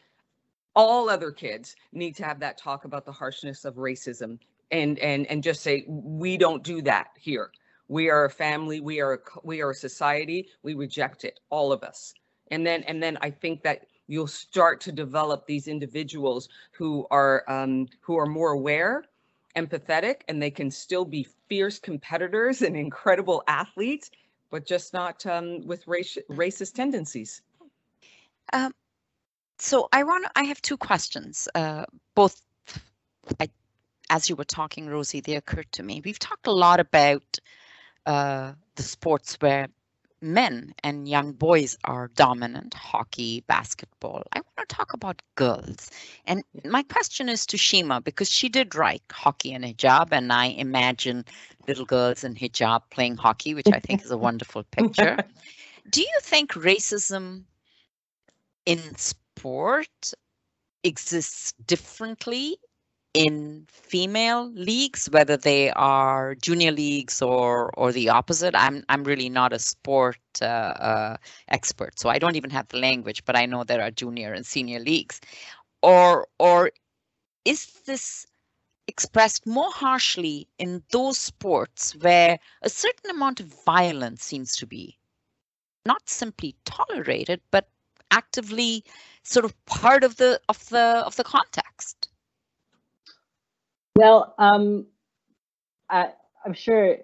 [0.78, 4.40] all other kids need to have that talk about the harshness of racism
[4.72, 7.52] and and and just say we don't do that here.
[7.90, 8.82] We are a family.
[8.82, 10.50] We are a, we are a society.
[10.64, 12.14] We reject it all of us.
[12.52, 17.44] And then and then i think that you'll start to develop these individuals who are
[17.50, 19.06] um, who are more aware
[19.58, 24.12] empathetic and they can still be fierce competitors and incredible athletes
[24.52, 27.42] but just not um, with raci- racist tendencies
[29.60, 31.48] So I want I have two questions.
[31.56, 32.42] Uh, both,
[33.40, 33.50] I,
[34.10, 36.02] as you were talking, Rosey, they occurred to me.
[36.04, 37.40] We've talked a lot about
[38.06, 39.68] uh, the sports where
[40.22, 44.24] men and young boys are dominant: hockey, basketball.
[44.34, 45.90] I want to talk about girls.
[46.26, 50.48] And my question is to Sheema because she did write hockey and hijab, and I
[50.48, 51.26] imagine
[51.68, 55.18] little girls in hijab playing hockey, which I think is a wonderful picture.
[55.90, 57.46] Do you think racism
[58.68, 58.80] in
[59.38, 60.14] sport
[60.84, 62.58] exists differently
[63.14, 68.56] in female leagues, whether they are junior leagues or or the opposite?
[68.56, 71.18] I'm I'm really not a sport uh, uh,
[71.50, 74.46] expert, so I don't even have the language, but I know there are junior and
[74.46, 75.22] senior leagues.
[75.84, 76.72] Or or
[77.46, 78.26] is this
[78.88, 84.98] expressed more harshly in those sports where a certain amount of violence seems to be
[85.86, 87.70] not simply tolerated, but
[88.12, 88.84] actively
[89.28, 92.10] sort of part of the of the of the context.
[93.96, 94.88] Well, um,
[95.90, 96.12] I,
[96.46, 96.98] I'm sure.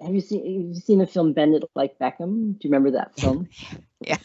[0.00, 2.58] Have you seen have you seen the film Bend It Like Beckham?
[2.58, 3.48] Do you remember that film?
[4.00, 4.18] Yeah,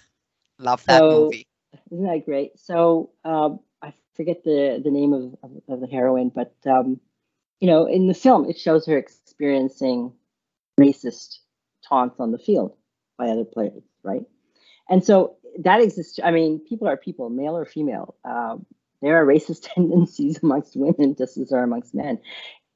[0.59, 1.47] love that So- movie.
[1.91, 2.59] Isn't that great?
[2.59, 6.99] So um, I forget the the name of, of, of the heroine, but um,
[7.59, 10.11] you know, in the film, it shows her experiencing
[10.79, 11.37] racist
[11.87, 12.75] taunts on the field
[13.17, 14.23] by other players, right?
[14.89, 16.19] And so that exists.
[16.23, 18.15] I mean, people are people, male or female.
[18.25, 18.65] Um,
[19.01, 22.19] there are racist tendencies amongst women just as there are amongst men.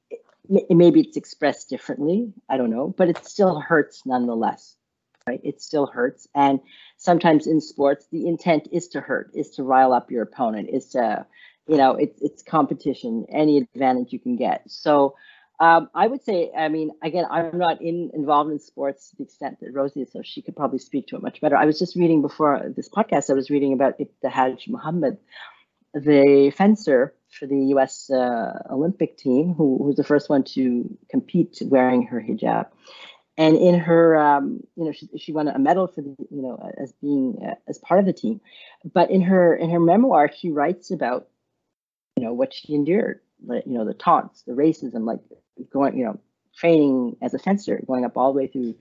[0.10, 0.22] It-
[0.70, 2.34] it- maybe it's expressed differently.
[2.50, 4.76] I don't know, but it still hurts nonetheless,
[5.28, 5.42] right?
[5.44, 6.60] It still hurts, and
[6.98, 10.90] sometimes in sports the intent is to hurt is to rile up your opponent is
[10.90, 11.26] to
[11.68, 15.16] you know it's it's competition any advantage you can get so
[15.62, 19.24] um, i would say i mean again i'm not in involved in sports to the
[19.24, 21.80] extent that rosey is so she could probably speak to it much better i was
[21.80, 25.18] just reading before this podcast i was reading about Ibtihaj Muhammad
[25.94, 28.10] the fencer for the U.S.
[28.10, 32.68] Uh, Olympic team, who, who was the first one to compete wearing her hijab.
[33.38, 36.60] And in her, um, you know, she, she won a medal for the, you know,
[36.78, 38.42] as being uh, as part of the team.
[38.94, 41.28] But in her in her memoir, she writes about,
[42.18, 45.20] you know, what she endured, you know, the taunts, the racism, like
[45.72, 46.20] going, you know,
[46.56, 48.76] training as a fencer, going up all the way through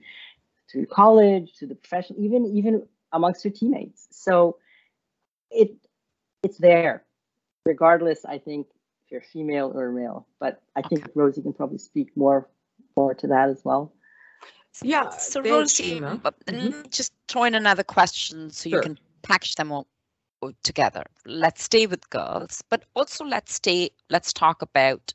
[0.71, 4.07] through college, to the profession, even even amongst her teammates.
[4.11, 4.57] So
[5.49, 5.75] it
[6.43, 7.03] it's there,
[7.65, 8.25] regardless.
[8.25, 8.67] I think
[9.05, 11.11] if you're female or male, but I think okay.
[11.15, 12.47] Rosey can probably speak more
[12.95, 13.93] more to that as well.
[14.81, 15.09] Yeah.
[15.09, 16.81] So Rosey, mm-hmm.
[16.89, 18.79] just throw in another question so sure.
[18.79, 19.87] you can package them all
[20.63, 21.05] together.
[21.25, 23.91] Let's stay with girls, but also let's stay.
[24.09, 25.13] Let's talk about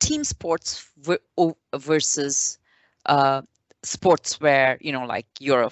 [0.00, 0.90] team sports
[1.74, 2.58] versus
[3.06, 3.42] uh,
[3.82, 5.70] sports where you know, like you're a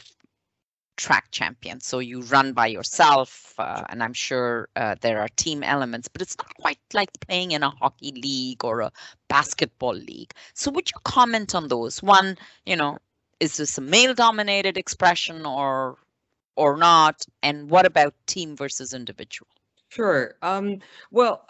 [0.97, 5.63] track champion, so you run by yourself, uh, and I'm sure uh, there are team
[5.63, 8.93] elements, but it's not quite like playing in a hockey league or a
[9.29, 10.33] basketball league.
[10.55, 12.03] So would you comment on those?
[12.03, 12.99] One, you know,
[13.41, 15.97] is this a male-dominated expression or
[16.57, 17.25] or not?
[17.43, 19.49] And what about team versus individual?
[19.89, 20.37] Sure.
[20.43, 21.47] Um, well,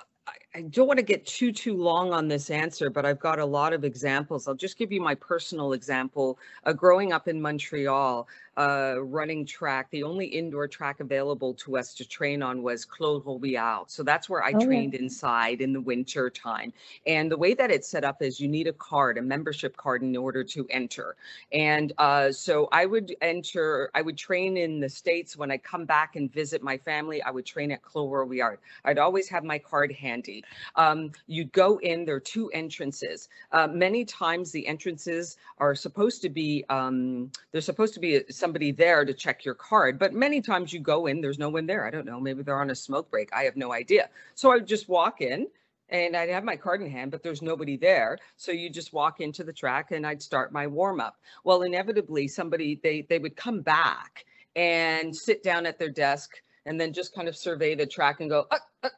[0.54, 3.44] I don't want to get too too long on this answer, but I've got a
[3.44, 4.46] lot of examples.
[4.46, 6.38] I'll just give you my personal example.
[6.64, 11.94] Uh, growing up in Montreal, uh, running track, the only indoor track available to us
[11.94, 13.90] to train on was Claude Robillard.
[13.90, 15.00] So that's where I oh, trained yeah.
[15.00, 16.72] inside in the winter time.
[17.06, 20.02] And the way that it's set up is you need a card, a membership card,
[20.02, 21.16] in order to enter.
[21.52, 25.36] And uh, so I would enter, I would train in the States.
[25.36, 28.58] When I come back and visit my family, I would train at Claude Robillard.
[28.84, 30.44] I'd always have my card handy.
[30.76, 33.28] Um, you go in, there are two entrances.
[33.52, 38.32] Uh, many times the entrances are supposed to be, um, there's supposed to be a,
[38.42, 40.00] somebody there to check your card.
[40.00, 41.86] But many times you go in, there's no one there.
[41.86, 42.18] I don't know.
[42.18, 43.32] Maybe they're on a smoke break.
[43.32, 44.08] I have no idea.
[44.34, 45.46] So I would just walk in
[45.90, 48.18] and I'd have my card in hand, but there's nobody there.
[48.36, 51.18] So you just walk into the track and I'd start my warm up.
[51.44, 54.24] Well, inevitably somebody, they, they would come back
[54.56, 56.32] and sit down at their desk
[56.66, 58.88] and then just kind of survey the track and go, uh, uh,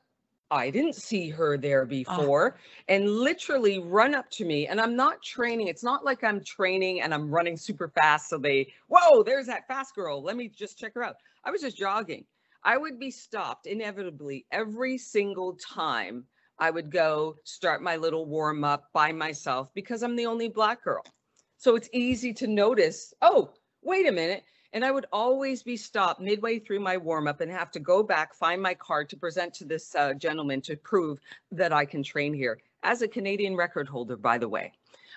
[0.50, 4.66] I didn't see her there before, and literally run up to me.
[4.66, 5.68] And I'm not training.
[5.68, 8.28] It's not like I'm training and I'm running super fast.
[8.28, 10.22] So they, whoa, there's that fast girl.
[10.22, 11.16] Let me just check her out.
[11.44, 12.24] I was just jogging.
[12.62, 16.24] I would be stopped inevitably every single time
[16.58, 20.82] I would go start my little warm up by myself because I'm the only black
[20.84, 21.02] girl.
[21.56, 23.50] So it's easy to notice, oh,
[23.82, 24.44] wait a minute.
[24.74, 28.02] And I would always be stopped midway through my warm up and have to go
[28.02, 31.20] back, find my card to present to this uh, gentleman to prove
[31.52, 34.72] that I can train here as a Canadian record holder, by the way.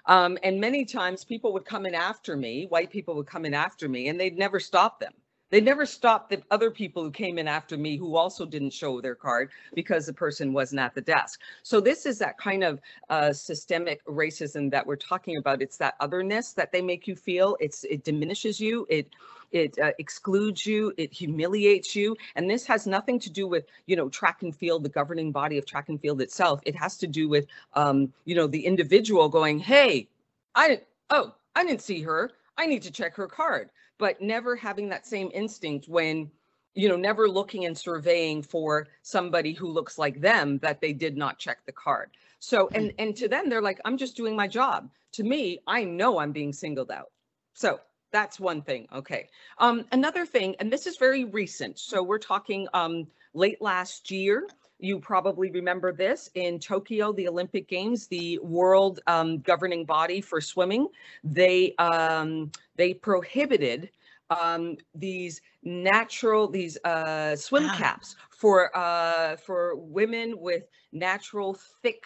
[0.06, 3.56] Um, and many times people would come in after me, white people would come in
[3.56, 5.14] after me, and they'd never stop them.
[5.50, 9.00] They never stopped the other people who came in after me who also didn't show
[9.00, 11.42] their card because the person wasn't at the desk.
[11.64, 15.62] So this is that kind of uh, systemic racism that we're talking about.
[15.62, 17.56] It's that otherness that they make you feel.
[17.60, 18.86] It's it diminishes you.
[18.90, 19.10] It
[19.54, 22.18] it uh, excludes you, it humiliates you.
[22.36, 25.58] And this has nothing to do with, you know, track and field, the governing body
[25.58, 26.60] of track and field itself.
[26.66, 30.10] It has to do with, um, you know, the individual going, hey,
[30.56, 32.32] I oh, I didn't see her.
[32.58, 36.32] I need to check her card but never having that same instinct when
[36.74, 41.18] you know never looking and surveying for somebody who looks like them that they did
[41.18, 42.12] not check the card.
[42.40, 44.90] So and and to them they're like i'm just doing my job.
[45.14, 47.12] To me i know i'm being singled out.
[47.54, 47.80] So
[48.12, 48.88] that's one thing.
[48.94, 49.28] Okay.
[49.58, 51.80] Um another thing and this is very recent.
[51.80, 54.48] So we're talking um late last year
[54.80, 60.40] you probably remember this in Tokyo, the Olympic Games, the world um, governing body for
[60.40, 60.88] swimming,
[61.24, 63.90] they um, they prohibited
[64.30, 67.76] um, these natural these uh, swim ah.
[67.78, 72.04] caps for uh, for women with natural thick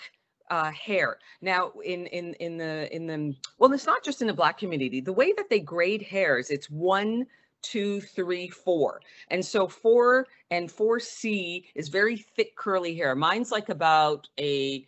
[0.49, 1.17] uh, hair.
[1.41, 5.01] Now, in in in the in the well, it's not just in the black community.
[5.01, 7.25] The way that they grade hairs, it's one
[7.61, 9.01] two, three, four.
[9.29, 13.15] And so four and 4C is very thick curly hair.
[13.15, 14.85] Mine's like about a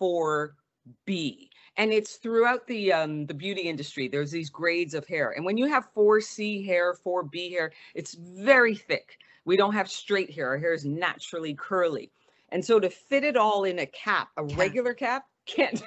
[0.00, 1.48] 4B.
[1.76, 4.08] And it's throughout the um, the beauty industry.
[4.08, 5.32] There's these grades of hair.
[5.36, 9.18] And when you have 4C hair, 4B hair, it's very thick.
[9.44, 10.48] We don't have straight hair.
[10.48, 12.10] Our hair is naturally curly.
[12.50, 15.82] And so to fit it all in a cap, a regular cap, can't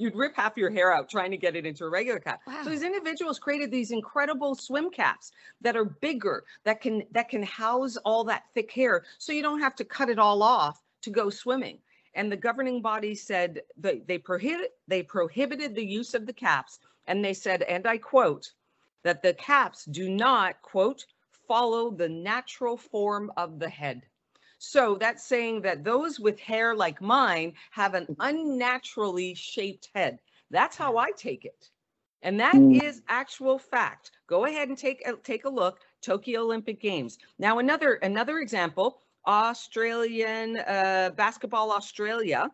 [0.00, 2.40] you'd rip half your hair out trying to get it into a regular cap.
[2.46, 2.62] Wow.
[2.64, 7.42] So these individuals created these incredible swim caps that are bigger, that can that can
[7.42, 11.10] house all that thick hair, so you don't have to cut it all off to
[11.10, 11.78] go swimming.
[12.14, 16.78] And the governing body said they, they prohibit they prohibited the use of the caps,
[17.06, 18.50] and they said, and I quote,
[19.02, 21.04] that the caps do not quote
[21.46, 24.06] follow the natural form of the head.
[24.62, 30.20] So that's saying that those with hair like mine have an unnaturally shaped head.
[30.50, 31.70] That's how I take it.
[32.20, 32.70] And that Mm.
[32.70, 34.10] is actual fact.
[34.26, 35.80] Go ahead and take a, take a look.
[36.02, 37.18] Tokyo Olympic Games.
[37.38, 39.00] Now another another example.
[39.26, 42.52] Australian uh, basketball Australia.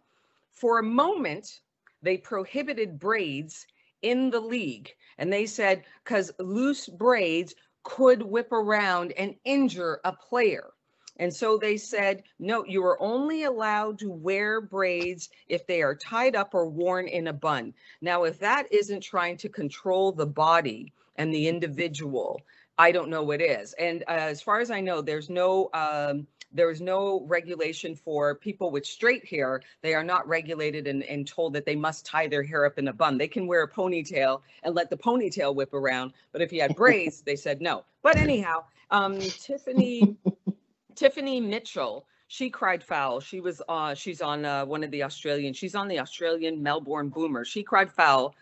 [0.52, 1.60] For a moment,
[2.02, 3.66] they prohibited braids
[4.02, 10.12] in the league, and they said because loose braids could whip around and injure a
[10.12, 10.72] player.
[11.18, 15.94] And so they said, no, you are only allowed to wear braids if they are
[15.94, 17.74] tied up or worn in a bun.
[18.00, 22.42] Now, if that isn't trying to control the body and the individual,
[22.78, 23.72] I don't know what is.
[23.74, 28.34] And uh, as far as I know, there's no um, there is no regulation for
[28.34, 29.60] people with straight hair.
[29.82, 32.88] They are not regulated and, and told that they must tie their hair up in
[32.88, 33.18] a bun.
[33.18, 36.12] They can wear a ponytail and let the ponytail whip around.
[36.32, 37.84] But if you had braids, they said no.
[38.02, 40.16] But anyhow, um, Tiffany
[40.96, 43.20] Tiffany Mitchell, she cried foul.
[43.20, 47.08] She was uh she's on uh, one of the Australian, she's on the Australian Melbourne
[47.08, 47.44] Boomer.
[47.44, 48.34] She cried foul.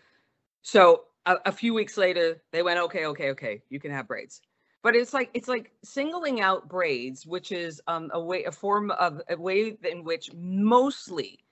[0.62, 4.40] So a, a few weeks later, they went, okay, okay, okay, you can have braids.
[4.82, 8.90] But it's like it's like singling out braids, which is um, a way, a form
[8.90, 11.43] of a way in which mostly,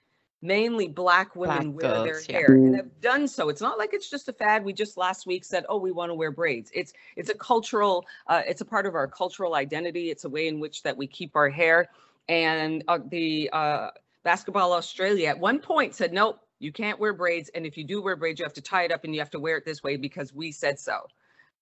[0.43, 2.37] mainly black women Black wear their girls, yeah.
[2.37, 3.49] hair and have done so.
[3.49, 4.63] It's not like it's just a fad.
[4.63, 6.69] We just last week said, oh, we want to wear braids.
[6.73, 10.11] It's it's a cultural, uh, it's a part of our cultural identity.
[10.11, 11.87] It's a way in which that we keep our hair.
[12.27, 13.89] And uh, the uh,
[14.23, 17.49] basketball Australia at one point said, nope, you can't wear braids.
[17.55, 19.31] And if you do wear braids, you have to tie it up and you have
[19.31, 21.07] to wear it this way because we said so.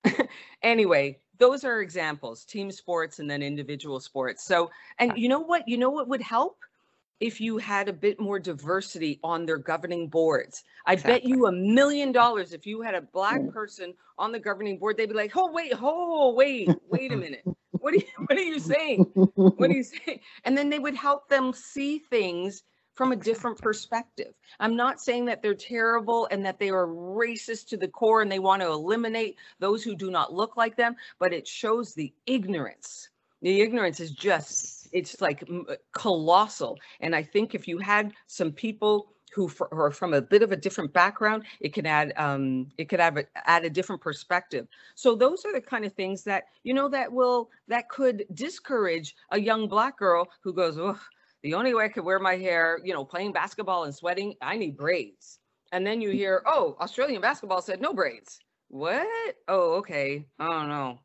[0.64, 4.44] anyway, those are examples, team sports and then individual sports.
[4.44, 5.68] So, and you know what?
[5.68, 6.58] You know what would help?
[7.22, 10.64] If you had a bit more diversity on their governing boards.
[10.88, 13.54] I bet you a million dollars if you had a black mm.
[13.54, 17.44] person on the governing board, they'd be like, oh, wait, oh, wait, wait a minute.
[17.72, 19.04] What are you, what are you saying?
[19.14, 20.20] What are you saying?
[20.46, 22.64] And then they would help them see things
[22.96, 24.34] from a different perspective.
[24.60, 28.32] I'm not saying that they're terrible and that they are racist to the core and
[28.32, 32.14] they want to eliminate those who do not look like them, but it shows the
[32.26, 33.10] ignorance.
[33.42, 36.78] The ignorance is just, it's like uh, colossal.
[37.00, 40.52] And I think if you had some people who who are from a bit of
[40.52, 44.68] a different background, it could add um, it could add a, add a different perspective.
[44.96, 49.16] So those are the kind of things that you know that will that could discourage
[49.32, 51.00] a young black girl who goes, oh,
[51.44, 54.58] the only way I could wear my hair, you know, playing basketball and sweating, I
[54.58, 55.40] need braids.
[55.72, 58.40] And then you hear, oh, Australian basketball said no braids.
[58.68, 59.36] What?
[59.48, 60.26] Oh, okay.
[60.40, 61.00] I don't know.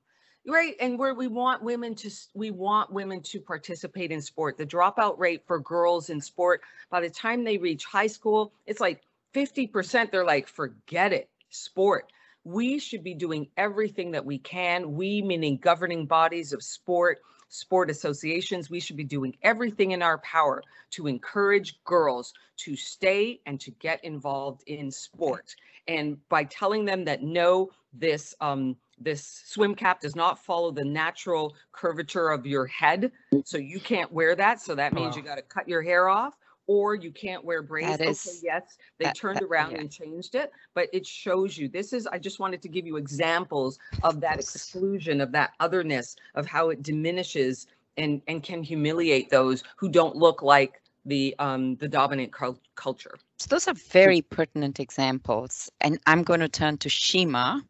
[0.48, 0.76] Right.
[0.78, 4.56] And where we want women to, we want women to participate in sport.
[4.56, 8.80] The dropout rate for girls in sport, by the time they reach high school, it's
[8.80, 9.02] like
[9.34, 10.10] 50%.
[10.10, 12.12] They're like, forget it, sport.
[12.44, 14.94] We should be doing everything that we can.
[14.94, 17.18] We, meaning governing bodies of sport,
[17.48, 23.40] sport associations, we should be doing everything in our power to encourage girls to stay
[23.46, 25.56] and to get involved in sport.
[25.88, 30.84] And by telling them that no, this um, this swim cap does not follow the
[30.84, 33.12] natural curvature of your head,
[33.44, 34.60] so you can't wear that.
[34.60, 35.28] So that means you Wow.
[35.28, 36.34] got to cut your hair off.
[36.68, 37.98] Or you can't wear braids.
[37.98, 39.82] That okay, yes, they that- turned that- around yeah.
[39.82, 41.68] and changed it, but it shows you.
[41.68, 42.08] This is.
[42.08, 46.70] I just wanted to give you examples of that exclusion, of that otherness, of how
[46.70, 52.32] it diminishes and and can humiliate those who don't look like the um the dominant
[52.32, 53.14] cul- culture.
[53.38, 55.70] So those are very pertinent examples.
[55.80, 57.62] And I'm going to turn to Sheema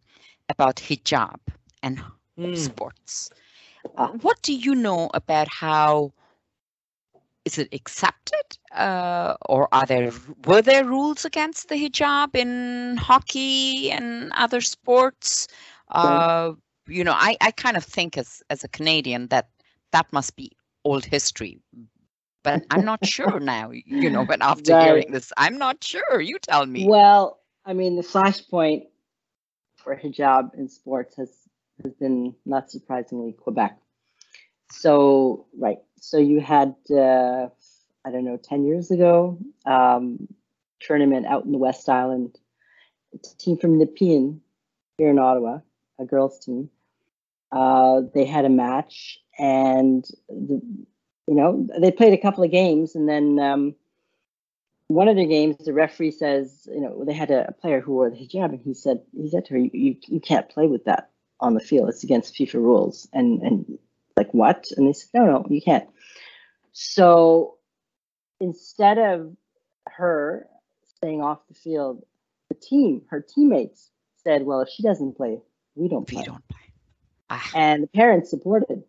[0.49, 1.39] about hijab
[1.83, 2.03] and
[2.39, 2.55] Mm.
[2.55, 3.31] sports.
[3.97, 4.15] Ah.
[4.21, 6.13] What do you know about how
[7.45, 10.11] is it accepted uh, or are there
[10.47, 15.47] were there rules against the hijab in hockey and other sports?
[15.91, 16.53] Uh,
[16.87, 19.49] you know, I, I kind of think as as a Canadian that
[19.93, 20.51] that must be
[20.85, 21.61] old history.
[22.43, 24.79] But I'm not sure now, you know, but after Right.
[24.79, 26.21] hearing this, I'm not sure.
[26.21, 26.91] You tell me.
[26.91, 28.87] Well, I mean, the flashpoint
[29.87, 31.31] for hijab in sports has
[31.83, 33.79] has been not surprisingly Quebec.
[34.73, 37.47] So right, so you had uh,
[38.05, 40.27] I don't know, ten years ago, um,
[40.81, 42.37] tournament out in the West Island.
[43.39, 44.41] Team from Nepean
[44.99, 45.61] here in Ottawa,
[45.99, 46.69] a girls team.
[47.53, 50.61] Uh, they had a match, and the,
[51.29, 53.39] you know they played a couple of games, and then.
[53.39, 53.77] Um,
[54.89, 57.93] one of the games, the referee says, you know, they had a, a player who
[57.93, 60.67] wore the hijab, and he said, he said to her, you, you, you can't play
[60.67, 61.11] with that
[61.41, 61.89] on the field.
[61.89, 63.09] It's against FIFA rules.
[63.13, 63.79] And and
[64.17, 64.67] like what?
[64.77, 65.89] And they said, no, no, you can't.
[66.73, 67.57] So
[68.41, 69.37] instead of
[69.89, 70.47] her
[70.97, 72.05] staying off the field,
[72.49, 73.91] the team, her teammates
[74.23, 75.41] said, well, if she doesn't play,
[75.75, 76.21] we don't play.
[76.21, 76.59] we don't play.
[77.31, 78.85] Ah, And the parents supported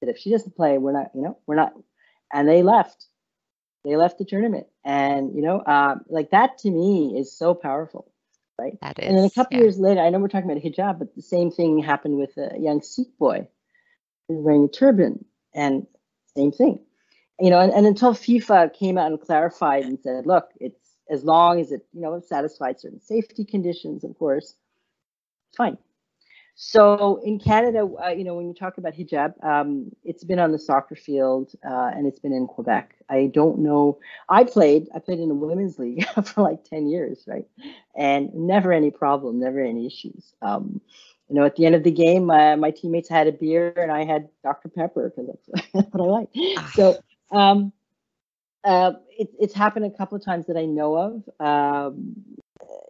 [0.00, 1.72] that if she doesn't play, we're not, you know, we're not.
[2.32, 3.06] and they left.
[3.84, 8.12] They left the tournament, and you know, uh, like that to me is so powerful,
[8.58, 8.78] right?
[8.80, 9.08] That is.
[9.08, 9.64] and then a couple yeah.
[9.64, 12.56] years later, I know we're talking about hijab, but the same thing happened with a
[12.58, 13.48] young Sikh boy
[14.28, 15.24] wearing a turban,
[15.54, 15.86] and
[16.36, 16.78] same thing.
[17.40, 21.24] You know, and, and until FIFA came out and clarified and said, look, it's as
[21.24, 24.54] long as it, you know, satisfied certain safety conditions, of course,
[25.56, 25.76] fine.
[26.54, 30.52] So in Canada, uh, you know, when you talk about hijab, um, it's been on
[30.52, 32.94] the soccer field uh, and it's been in Quebec.
[33.08, 33.98] I don't know.
[34.28, 34.88] I played.
[34.94, 37.46] I played in a women's league for like ten years, right?
[37.96, 40.34] And never any problem, never any issues.
[40.42, 40.80] Um,
[41.28, 43.90] you know, at the end of the game, uh, my teammates had a beer and
[43.90, 45.34] I had Dr Pepper because
[45.72, 46.28] that's what I like.
[46.74, 46.98] So
[47.30, 47.72] um,
[48.64, 51.30] uh, it, it's happened a couple of times that I know of.
[51.40, 52.16] Um,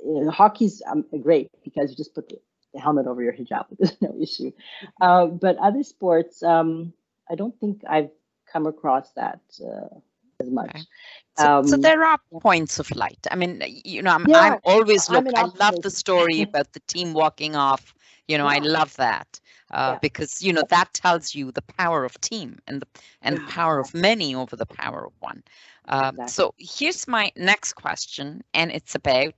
[0.05, 2.39] you know, hockey's um, great because you just put the,
[2.73, 3.67] the helmet over your hijab.
[3.79, 4.53] There's no issue.
[5.01, 6.93] Uh, but other sports, um,
[7.31, 8.11] I don't think I've
[8.51, 9.99] come across that uh,
[10.41, 10.77] as much.
[10.77, 10.87] Okay.
[11.35, 13.27] So, so Um, there are points of light.
[13.31, 15.31] I mean, you know, I'm, Yeah, I'm always I'm look.
[15.35, 17.95] I love the story about the team walking off.
[18.29, 20.01] You know, I love that uh, Yeah.
[20.01, 22.87] because you know that tells you the power of team and the
[23.23, 25.43] and the power of many over the power of one.
[25.89, 26.27] Um, Exactly.
[26.27, 29.35] So here's my next question, and it's about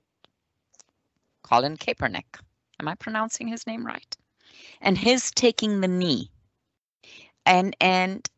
[1.43, 2.39] Colin Kaepernick.
[2.79, 4.15] Am I pronouncing his name right?
[4.81, 6.29] And his taking the knee,
[7.45, 8.29] and and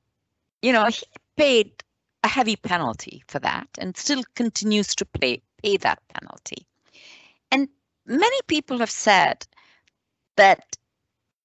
[0.61, 1.03] you know he
[1.35, 1.83] paid
[2.23, 6.65] a heavy penalty for that and still continues to pay pay that penalty.
[7.51, 7.67] And
[8.05, 9.45] many people have said
[10.35, 10.77] that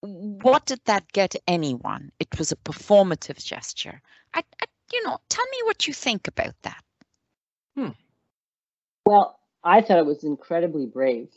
[0.00, 2.10] what did that get anyone?
[2.18, 4.02] It was a performative gesture.
[4.34, 6.82] I, I you know, tell me what you think about that.
[7.76, 7.88] Hmm.
[9.06, 11.28] Well, I thought it was incredibly brave,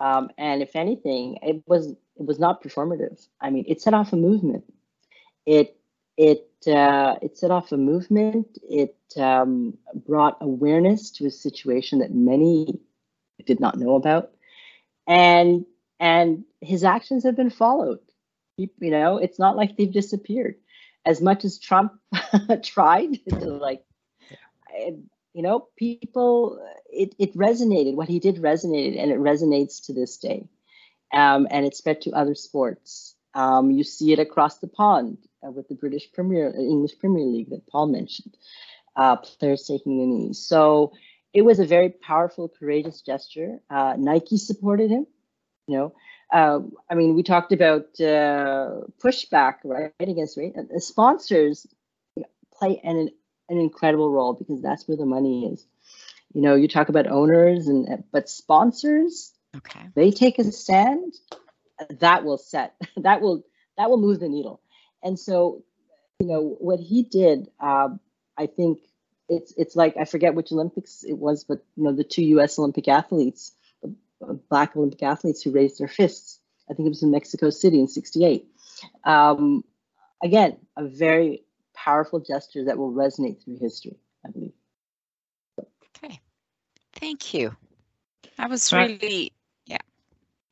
[0.00, 3.26] um, and if anything, it was it was not performative.
[3.40, 4.64] I mean, it set off a movement.
[5.46, 5.78] It
[6.16, 8.58] it uh, it set off a movement.
[8.68, 12.80] It um, brought awareness to a situation that many
[13.46, 14.32] did not know about,
[15.06, 15.64] and
[16.00, 18.00] and his actions have been followed.
[18.56, 20.56] You, you know, it's not like they've disappeared.
[21.04, 21.92] As much as Trump
[22.62, 23.84] tried to like
[25.36, 26.58] you know, people,
[26.90, 27.94] it, it resonated.
[27.94, 30.48] What he did resonated, and it resonates to this day.
[31.12, 33.14] Um, and it spread to other sports.
[33.34, 37.50] Um, you see it across the pond uh, with the British Premier, English Premier League
[37.50, 38.34] that Paul mentioned,
[38.96, 40.94] uh, players taking the knee So
[41.34, 43.60] it was a very powerful, courageous gesture.
[43.68, 45.06] Uh, Nike supported him.
[45.66, 45.94] You know,
[46.32, 46.60] uh,
[46.90, 50.54] I mean, we talked about uh, pushback, right, against right.
[50.56, 51.66] Uh, sponsors
[52.58, 53.10] play an
[53.48, 55.64] an incredible role because that's where the money is.
[56.32, 59.88] You know, you talk about owners and but sponsors, Okay.
[59.94, 61.14] they take a stand,
[62.00, 63.44] that will set that will
[63.76, 64.60] that will move the needle.
[65.02, 65.62] And so,
[66.18, 68.00] you know, what he did, um,
[68.36, 68.78] I think
[69.28, 72.58] it's it's like I forget which Olympics it was, but you know, the two U.S.
[72.58, 73.52] Olympic athletes,
[73.84, 76.40] uh, black Olympic athletes who raised their fists.
[76.70, 78.46] I think it was in Mexico City in '68.
[79.04, 79.64] Um,
[80.22, 81.42] again, a very
[81.86, 84.52] powerful gesture that will resonate through history, I believe.
[85.96, 86.20] Okay.
[86.94, 87.56] Thank you.
[88.36, 89.32] That was really,
[89.66, 89.78] yeah.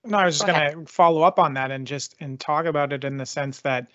[0.04, 2.66] No, I was just Go going to follow up on that and just and talk
[2.66, 3.88] about it in the sense that,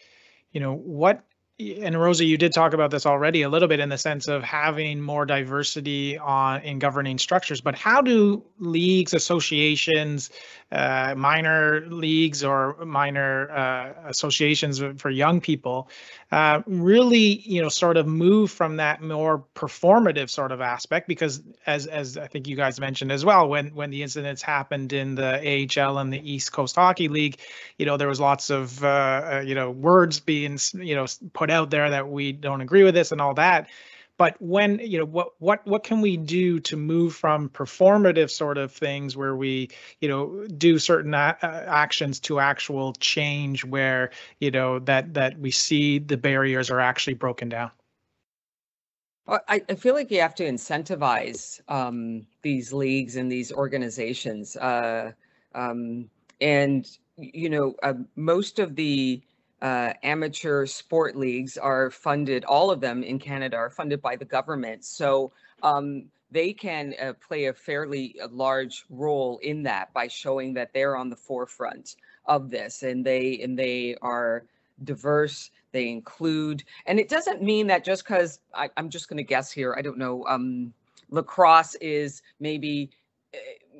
[0.51, 1.23] you know, what
[1.59, 4.43] and Rosa, you did talk about this already a little bit in the sense of
[4.43, 7.59] having more diversity on in governing structures.
[7.59, 10.29] But how do leagues, associations,
[10.71, 15.89] uh, minor leagues, or minor uh, associations for young people
[16.31, 21.09] uh, really, you know, sort of move from that more performative sort of aspect?
[21.09, 24.93] Because as as I think you guys mentioned as well, when when the incidents happened
[24.93, 27.39] in the AHL and the East Coast Hockey League,
[27.77, 31.48] you know, there was lots of uh, uh, you know words being you know put
[31.51, 33.67] out there that we don't agree with this and all that
[34.17, 38.59] but when you know what what what can we do to move from performative sort
[38.59, 39.69] of things where we
[39.99, 45.39] you know do certain a- uh, actions to actual change where you know that that
[45.39, 47.71] we see the barriers are actually broken down
[49.27, 54.57] I, I feel like you have to incentivize um, these leagues and these organizations.
[54.57, 55.11] Uh,
[55.53, 56.09] um,
[56.41, 59.21] and, you know, uh, most of the
[59.61, 64.25] uh, amateur sport leagues are funded, all of them in Canada are funded by the
[64.25, 64.85] government.
[64.85, 65.31] So
[65.63, 70.73] um, they can uh, play a fairly uh, large role in that by showing that
[70.73, 71.95] they're on the forefront
[72.25, 74.45] of this and they and they are
[74.83, 78.39] diverse they include and it doesn't mean that just because
[78.77, 80.71] i'm just going to guess here i don't know um
[81.09, 82.91] lacrosse is maybe
[83.33, 83.37] eh,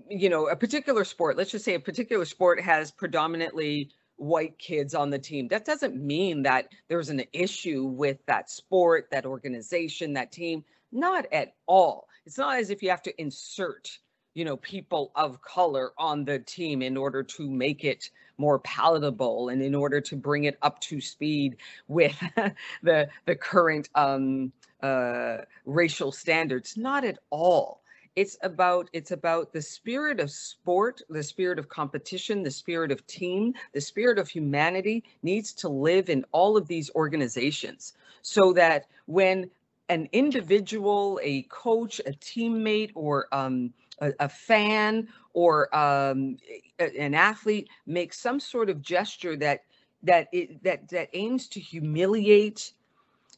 [0.10, 3.90] you know a particular sport let's just say a particular sport has predominantly
[4.20, 5.48] white kids on the team.
[5.48, 10.64] That doesn't mean that there's an issue with that sport, that organization, that team.
[10.92, 12.08] Not at all.
[12.26, 13.98] It's not as if you have to insert,
[14.34, 19.50] you know, people of color on the team in order to make it more palatable
[19.50, 21.58] and in order to bring it up to speed
[21.88, 22.18] with
[22.84, 24.52] the the current um,
[24.82, 26.78] uh, racial standards.
[26.78, 27.79] Not at all
[28.20, 33.08] it's about it's about the spirit of sport the spirit of competition the spirit of
[33.08, 38.88] team the spirit of humanity needs to live in all of these organizations so that
[39.06, 39.50] when
[39.88, 46.36] an individual a coach a teammate or um, a, a, fan or um,
[46.78, 49.62] an athlete makes some sort of gesture that
[50.04, 52.74] that it, that that aims to humiliate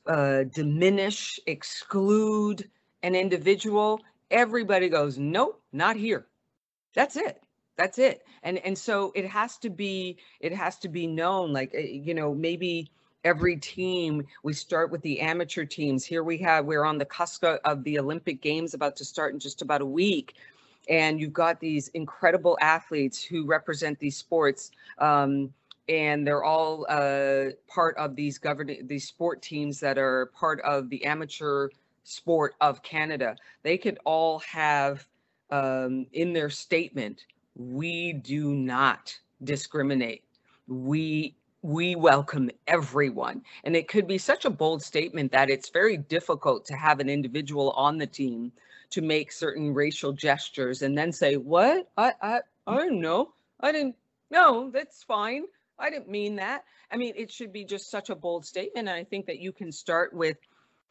[0.07, 2.67] uh, diminish exclude
[3.03, 4.01] an individual
[4.31, 6.25] everybody goes, nope, not here.
[6.95, 7.41] That's it.
[7.77, 8.25] That's it.
[8.43, 12.13] And and so it has to be it has to be known like eh, you
[12.13, 12.91] know maybe
[13.23, 17.43] every team we start with the amateur teams here we have we're on the cusp
[17.43, 20.33] of the olympic games about to start in just about a week
[20.89, 25.53] and you've got these incredible athletes who represent these sports um,
[25.87, 30.89] and they're all uh, part of these governing these sport teams that are part of
[30.89, 31.69] the amateur
[32.03, 35.05] sport of Canada, they could all have
[35.51, 37.25] um, in their statement,
[37.55, 40.23] we do not discriminate.
[40.67, 43.43] We we welcome everyone.
[43.63, 47.07] And it could be such a bold statement that it's very difficult to have an
[47.07, 48.51] individual on the team
[48.89, 51.87] to make certain racial gestures and then say, What?
[51.97, 53.33] I I I don't know.
[53.59, 53.95] I didn't
[54.31, 55.43] no, that's fine.
[55.77, 56.63] I didn't mean that.
[56.89, 58.87] I mean, it should be just such a bold statement.
[58.87, 60.37] And I think that you can start with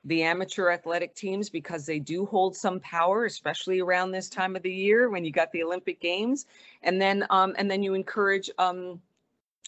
[0.04, 4.62] the amateur athletic teams because they do hold some power, especially around this time of
[4.62, 6.46] the year when you got the Olympic Games,
[6.82, 9.00] and then um, and then you encourage um,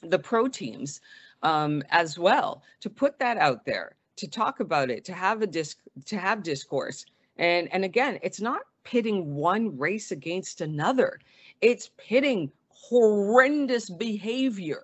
[0.03, 1.01] the pro teams
[1.43, 5.47] um, as well to put that out there, to talk about it, to have a
[5.47, 7.05] disc, to have discourse,
[7.37, 11.21] and and again, it's not pitting one race against another;
[11.61, 14.83] it's pitting horrendous behavior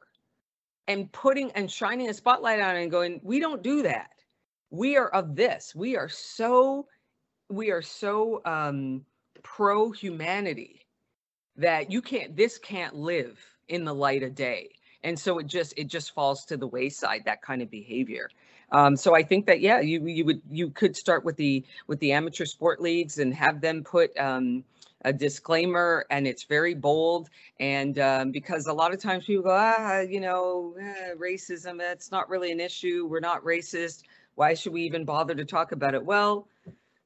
[0.88, 4.10] and putting and shining a spotlight on it and going, we don't do that
[4.70, 5.74] we are of this.
[5.74, 6.86] We are so
[7.48, 9.04] we are so um
[9.42, 10.86] pro humanity
[11.56, 13.38] that you can't this can't live
[13.68, 14.70] in the light of day.
[15.04, 18.28] And so it just it just falls to the wayside that kind of behavior.
[18.70, 22.00] Um, so i think that yeah you you would you could start with the with
[22.00, 24.64] the amateur sport leagues and have them put um,
[25.02, 27.30] a disclaimer and it's very bold.
[27.60, 32.10] And um, because a lot of times people go ah you know eh, racism that's
[32.10, 33.06] not really an issue.
[33.08, 34.02] We're not racist
[34.38, 36.04] why should we even bother to talk about it?
[36.04, 36.46] Well,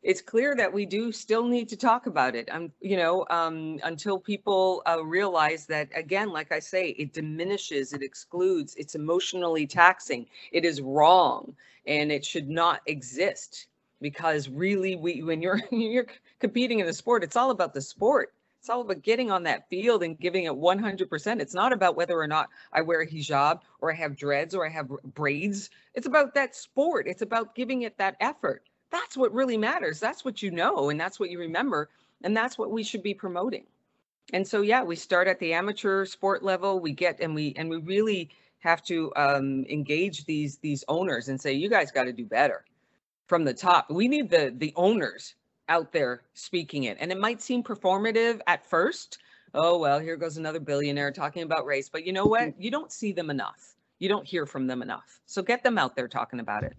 [0.02, 2.46] it's clear that we do still need to talk about it.
[2.52, 7.94] Um, you know, um, until people uh, realize that, again, like I say, it diminishes,
[7.94, 11.56] it excludes, it's emotionally taxing, it is wrong,
[11.86, 13.68] and it should not exist.
[14.02, 16.08] Because really, we when you're you're
[16.38, 18.34] competing in the sport, it's all about the sport.
[18.62, 21.40] It's all about getting on that field and giving it 100%.
[21.40, 24.64] It's not about whether or not I wear a hijab or I have dreads or
[24.64, 25.68] I have braids.
[25.94, 27.08] It's about that sport.
[27.08, 28.62] It's about giving it that effort.
[28.92, 29.98] That's what really matters.
[29.98, 31.90] That's what you know and that's what you remember.
[32.22, 33.66] And that's what we should be promoting.
[34.32, 36.78] And so, yeah, we start at the amateur sport level.
[36.78, 41.40] We get and we and we really have to um, engage these these owners and
[41.40, 42.64] say, you guys got to do better
[43.26, 43.90] from the top.
[43.90, 45.34] We need the the owners
[45.68, 46.96] out there speaking it.
[47.00, 49.18] And it might seem performative at first.
[49.54, 51.88] Oh, well, here goes another billionaire talking about race.
[51.88, 52.42] But you know what?
[52.42, 52.62] Mm-hmm.
[52.62, 53.74] You don't see them enough.
[53.98, 55.20] You don't hear from them enough.
[55.26, 56.74] So get them out there talking about it.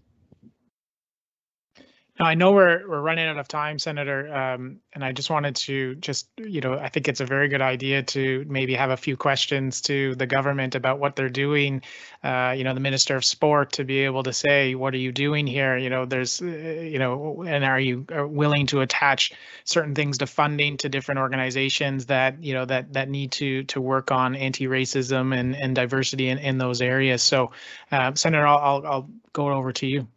[2.20, 5.56] Now, I know we're we're running out of time, Senator, um, and I just wanted
[5.56, 8.98] to just you know I think it's a very good idea to maybe have a
[8.98, 11.82] few questions to the government about what they're doing.
[12.24, 15.12] Uh, you know, the Minister of Sport to be able to say, "What are you
[15.12, 19.32] doing here?" You know, there's uh, you know, and are you uh, willing to attach
[19.64, 23.82] certain things to funding to different organizations that you know that that need to to
[23.82, 27.24] work on anti-racism and and diversity in in those areas?
[27.24, 27.54] So,
[27.92, 30.08] uh, Senator, I'll, I'll I'll go over to you.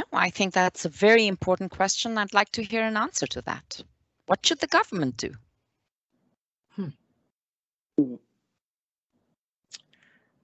[0.00, 2.16] No, I think that's a very important question.
[2.16, 3.82] I'd like to hear an answer to that.
[4.26, 5.32] What should the government do?
[6.74, 8.14] Hmm.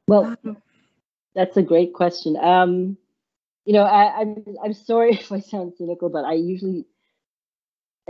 [0.06, 0.36] Well,
[1.34, 2.36] that's a great question.
[2.36, 2.98] Um,
[3.64, 6.84] you know, I, I'm I'm sorry if I sound cynical, but I usually,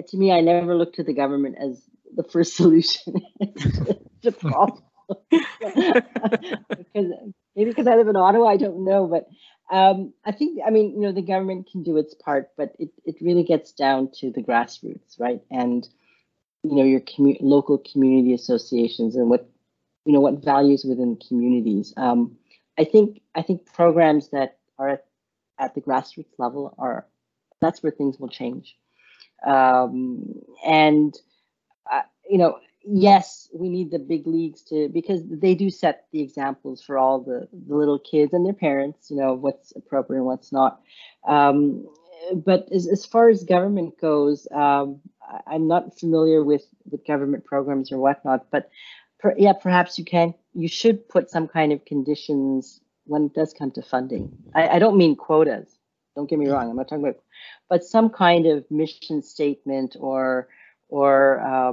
[0.08, 1.80] to me, I never look to the government as
[2.12, 3.14] the first solution
[4.22, 4.82] to problem.
[5.60, 7.06] because
[7.54, 9.28] maybe because I live in Ottawa, I don't know, but
[9.70, 12.90] um, I think, I mean, you know, the government can do its part, but it,
[13.04, 15.40] it really gets down to the grassroots, right?
[15.50, 15.88] And,
[16.62, 19.48] you know, your commu- local community associations and what
[20.06, 21.92] you know what values within communities.
[21.96, 22.36] Um,
[22.78, 25.04] I think I think programs that are at,
[25.58, 27.06] at the grassroots level are
[27.60, 28.76] that's where things will change.
[29.44, 31.14] Um, and
[31.90, 36.20] uh, you know, yes, we need the big leagues to because they do set the
[36.20, 39.10] examples for all the, the little kids and their parents.
[39.10, 40.80] You know what's appropriate and what's not.
[41.26, 41.86] Um,
[42.34, 45.00] but as, as far as government goes, um,
[45.46, 48.46] I'm not familiar with with government programs or whatnot.
[48.50, 48.70] But
[49.18, 53.52] per, yeah, perhaps you can you should put some kind of conditions when it does
[53.52, 54.36] come to funding.
[54.54, 55.78] I, I don't mean quotas.
[56.14, 56.70] Don't get me wrong.
[56.70, 57.20] I'm not talking about,
[57.68, 60.48] but some kind of mission statement or
[60.88, 61.72] or uh,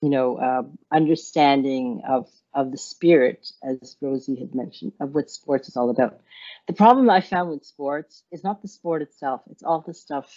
[0.00, 0.62] you know uh,
[0.94, 6.20] understanding of of the spirit, as Rosey had mentioned, of what sports is all about.
[6.66, 10.32] The problem I found with sports is not the sport itself; it's all the stuff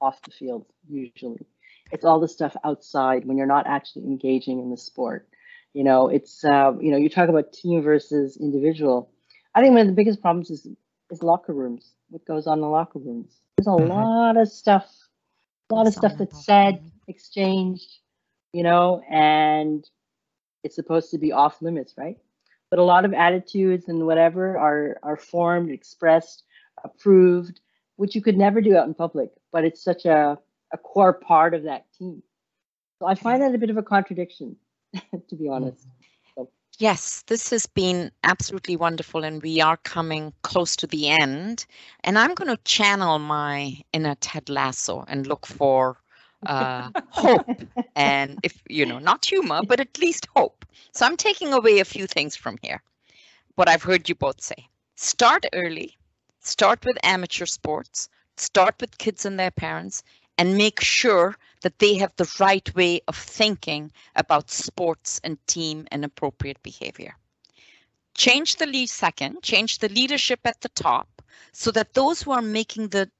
[0.00, 0.66] off the field.
[0.88, 1.46] Usually,
[1.92, 5.28] it's all the stuff outside when you're not actually engaging in the sport.
[5.72, 9.10] You know, it's uh, you know you talk about team versus individual.
[9.54, 10.66] I think one of the biggest problems is
[11.10, 11.92] is locker rooms.
[12.08, 13.38] What goes on in the locker rooms?
[13.56, 13.88] There's a mm-hmm.
[13.88, 14.88] lot of stuff,
[15.70, 17.99] a lot of stuff that's said, exchanged,
[18.52, 19.88] you know, and
[20.64, 22.18] it's supposed to be off limits, right?
[22.70, 26.44] But a lot of attitudes and whatever are are formed, expressed,
[26.84, 27.60] approved,
[27.96, 29.30] which you could never do out in public.
[29.52, 30.38] But it's such a
[30.72, 32.22] a core part of that team.
[33.00, 34.56] So I find that a bit of a contradiction,
[34.94, 35.52] to be mm-hmm.
[35.52, 35.86] honest.
[36.78, 41.66] Yes, this has been absolutely wonderful, and we are coming close to the end.
[42.04, 45.98] And I'm going to channel my inner Ted Lasso and look for
[46.46, 47.62] uh, hope
[47.94, 50.64] and if you know not humor but at least hope.
[50.92, 52.82] So i'm taking away a few things from here.
[53.54, 54.68] What i've heard you both say.
[54.96, 55.96] Start early
[56.40, 60.02] start with amateur sports start with kids and their parents
[60.38, 65.86] and make sure that they have the right way of thinking about sports and team
[65.90, 67.14] and appropriate behavior.
[68.16, 71.22] Change the lead second change the leadership at the top
[71.52, 73.10] so that those who are making the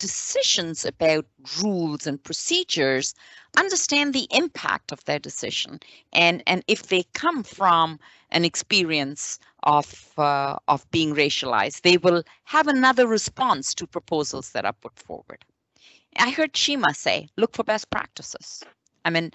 [0.00, 1.26] decisions about
[1.62, 3.14] rules and procedures
[3.56, 5.78] understand the impact of their decision
[6.12, 12.24] and and if they come from an experience of uh, of being racialized they will
[12.44, 15.44] have another response to proposals that are put forward.
[16.18, 18.64] I heard sheema say look for best practices.
[19.04, 19.30] I mean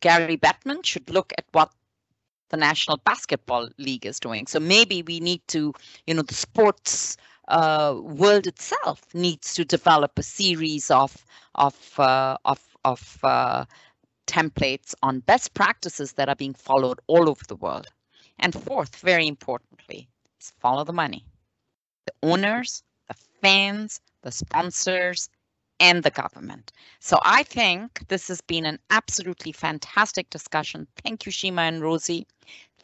[0.00, 1.70] gary bettman should look at what
[2.50, 4.46] the national basketball league is doing.
[4.46, 5.72] So maybe we need to
[6.06, 7.16] you know the sports
[7.48, 11.24] uh, world itself needs to develop a series of
[11.54, 13.64] of uh, of of uh,
[14.26, 17.86] templates on best practices that are being followed all over the world.
[18.38, 20.08] And fourth, very importantly,
[20.40, 21.24] is follow the money.
[22.06, 25.28] The owners, the fans, the sponsors,
[25.80, 26.72] and the government.
[27.00, 30.86] So I think this has been an absolutely fantastic discussion.
[31.02, 32.26] Thank you, Sheema and Rosey.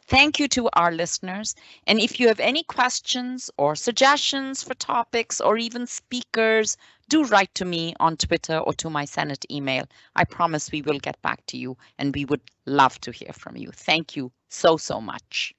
[0.06, 1.54] Thank you to our listeners.
[1.86, 6.76] And if you have any questions or suggestions for topics or even speakers,
[7.08, 9.86] do write to me on Twitter or to my Senate email.
[10.14, 13.56] I promise we will get back to you and we would love to hear from
[13.56, 13.70] you.
[13.72, 15.54] Thank you so, so much.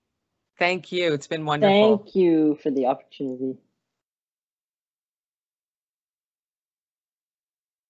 [0.59, 1.13] Thank you.
[1.13, 1.97] It's been wonderful.
[1.97, 3.57] Thank you for the opportunity.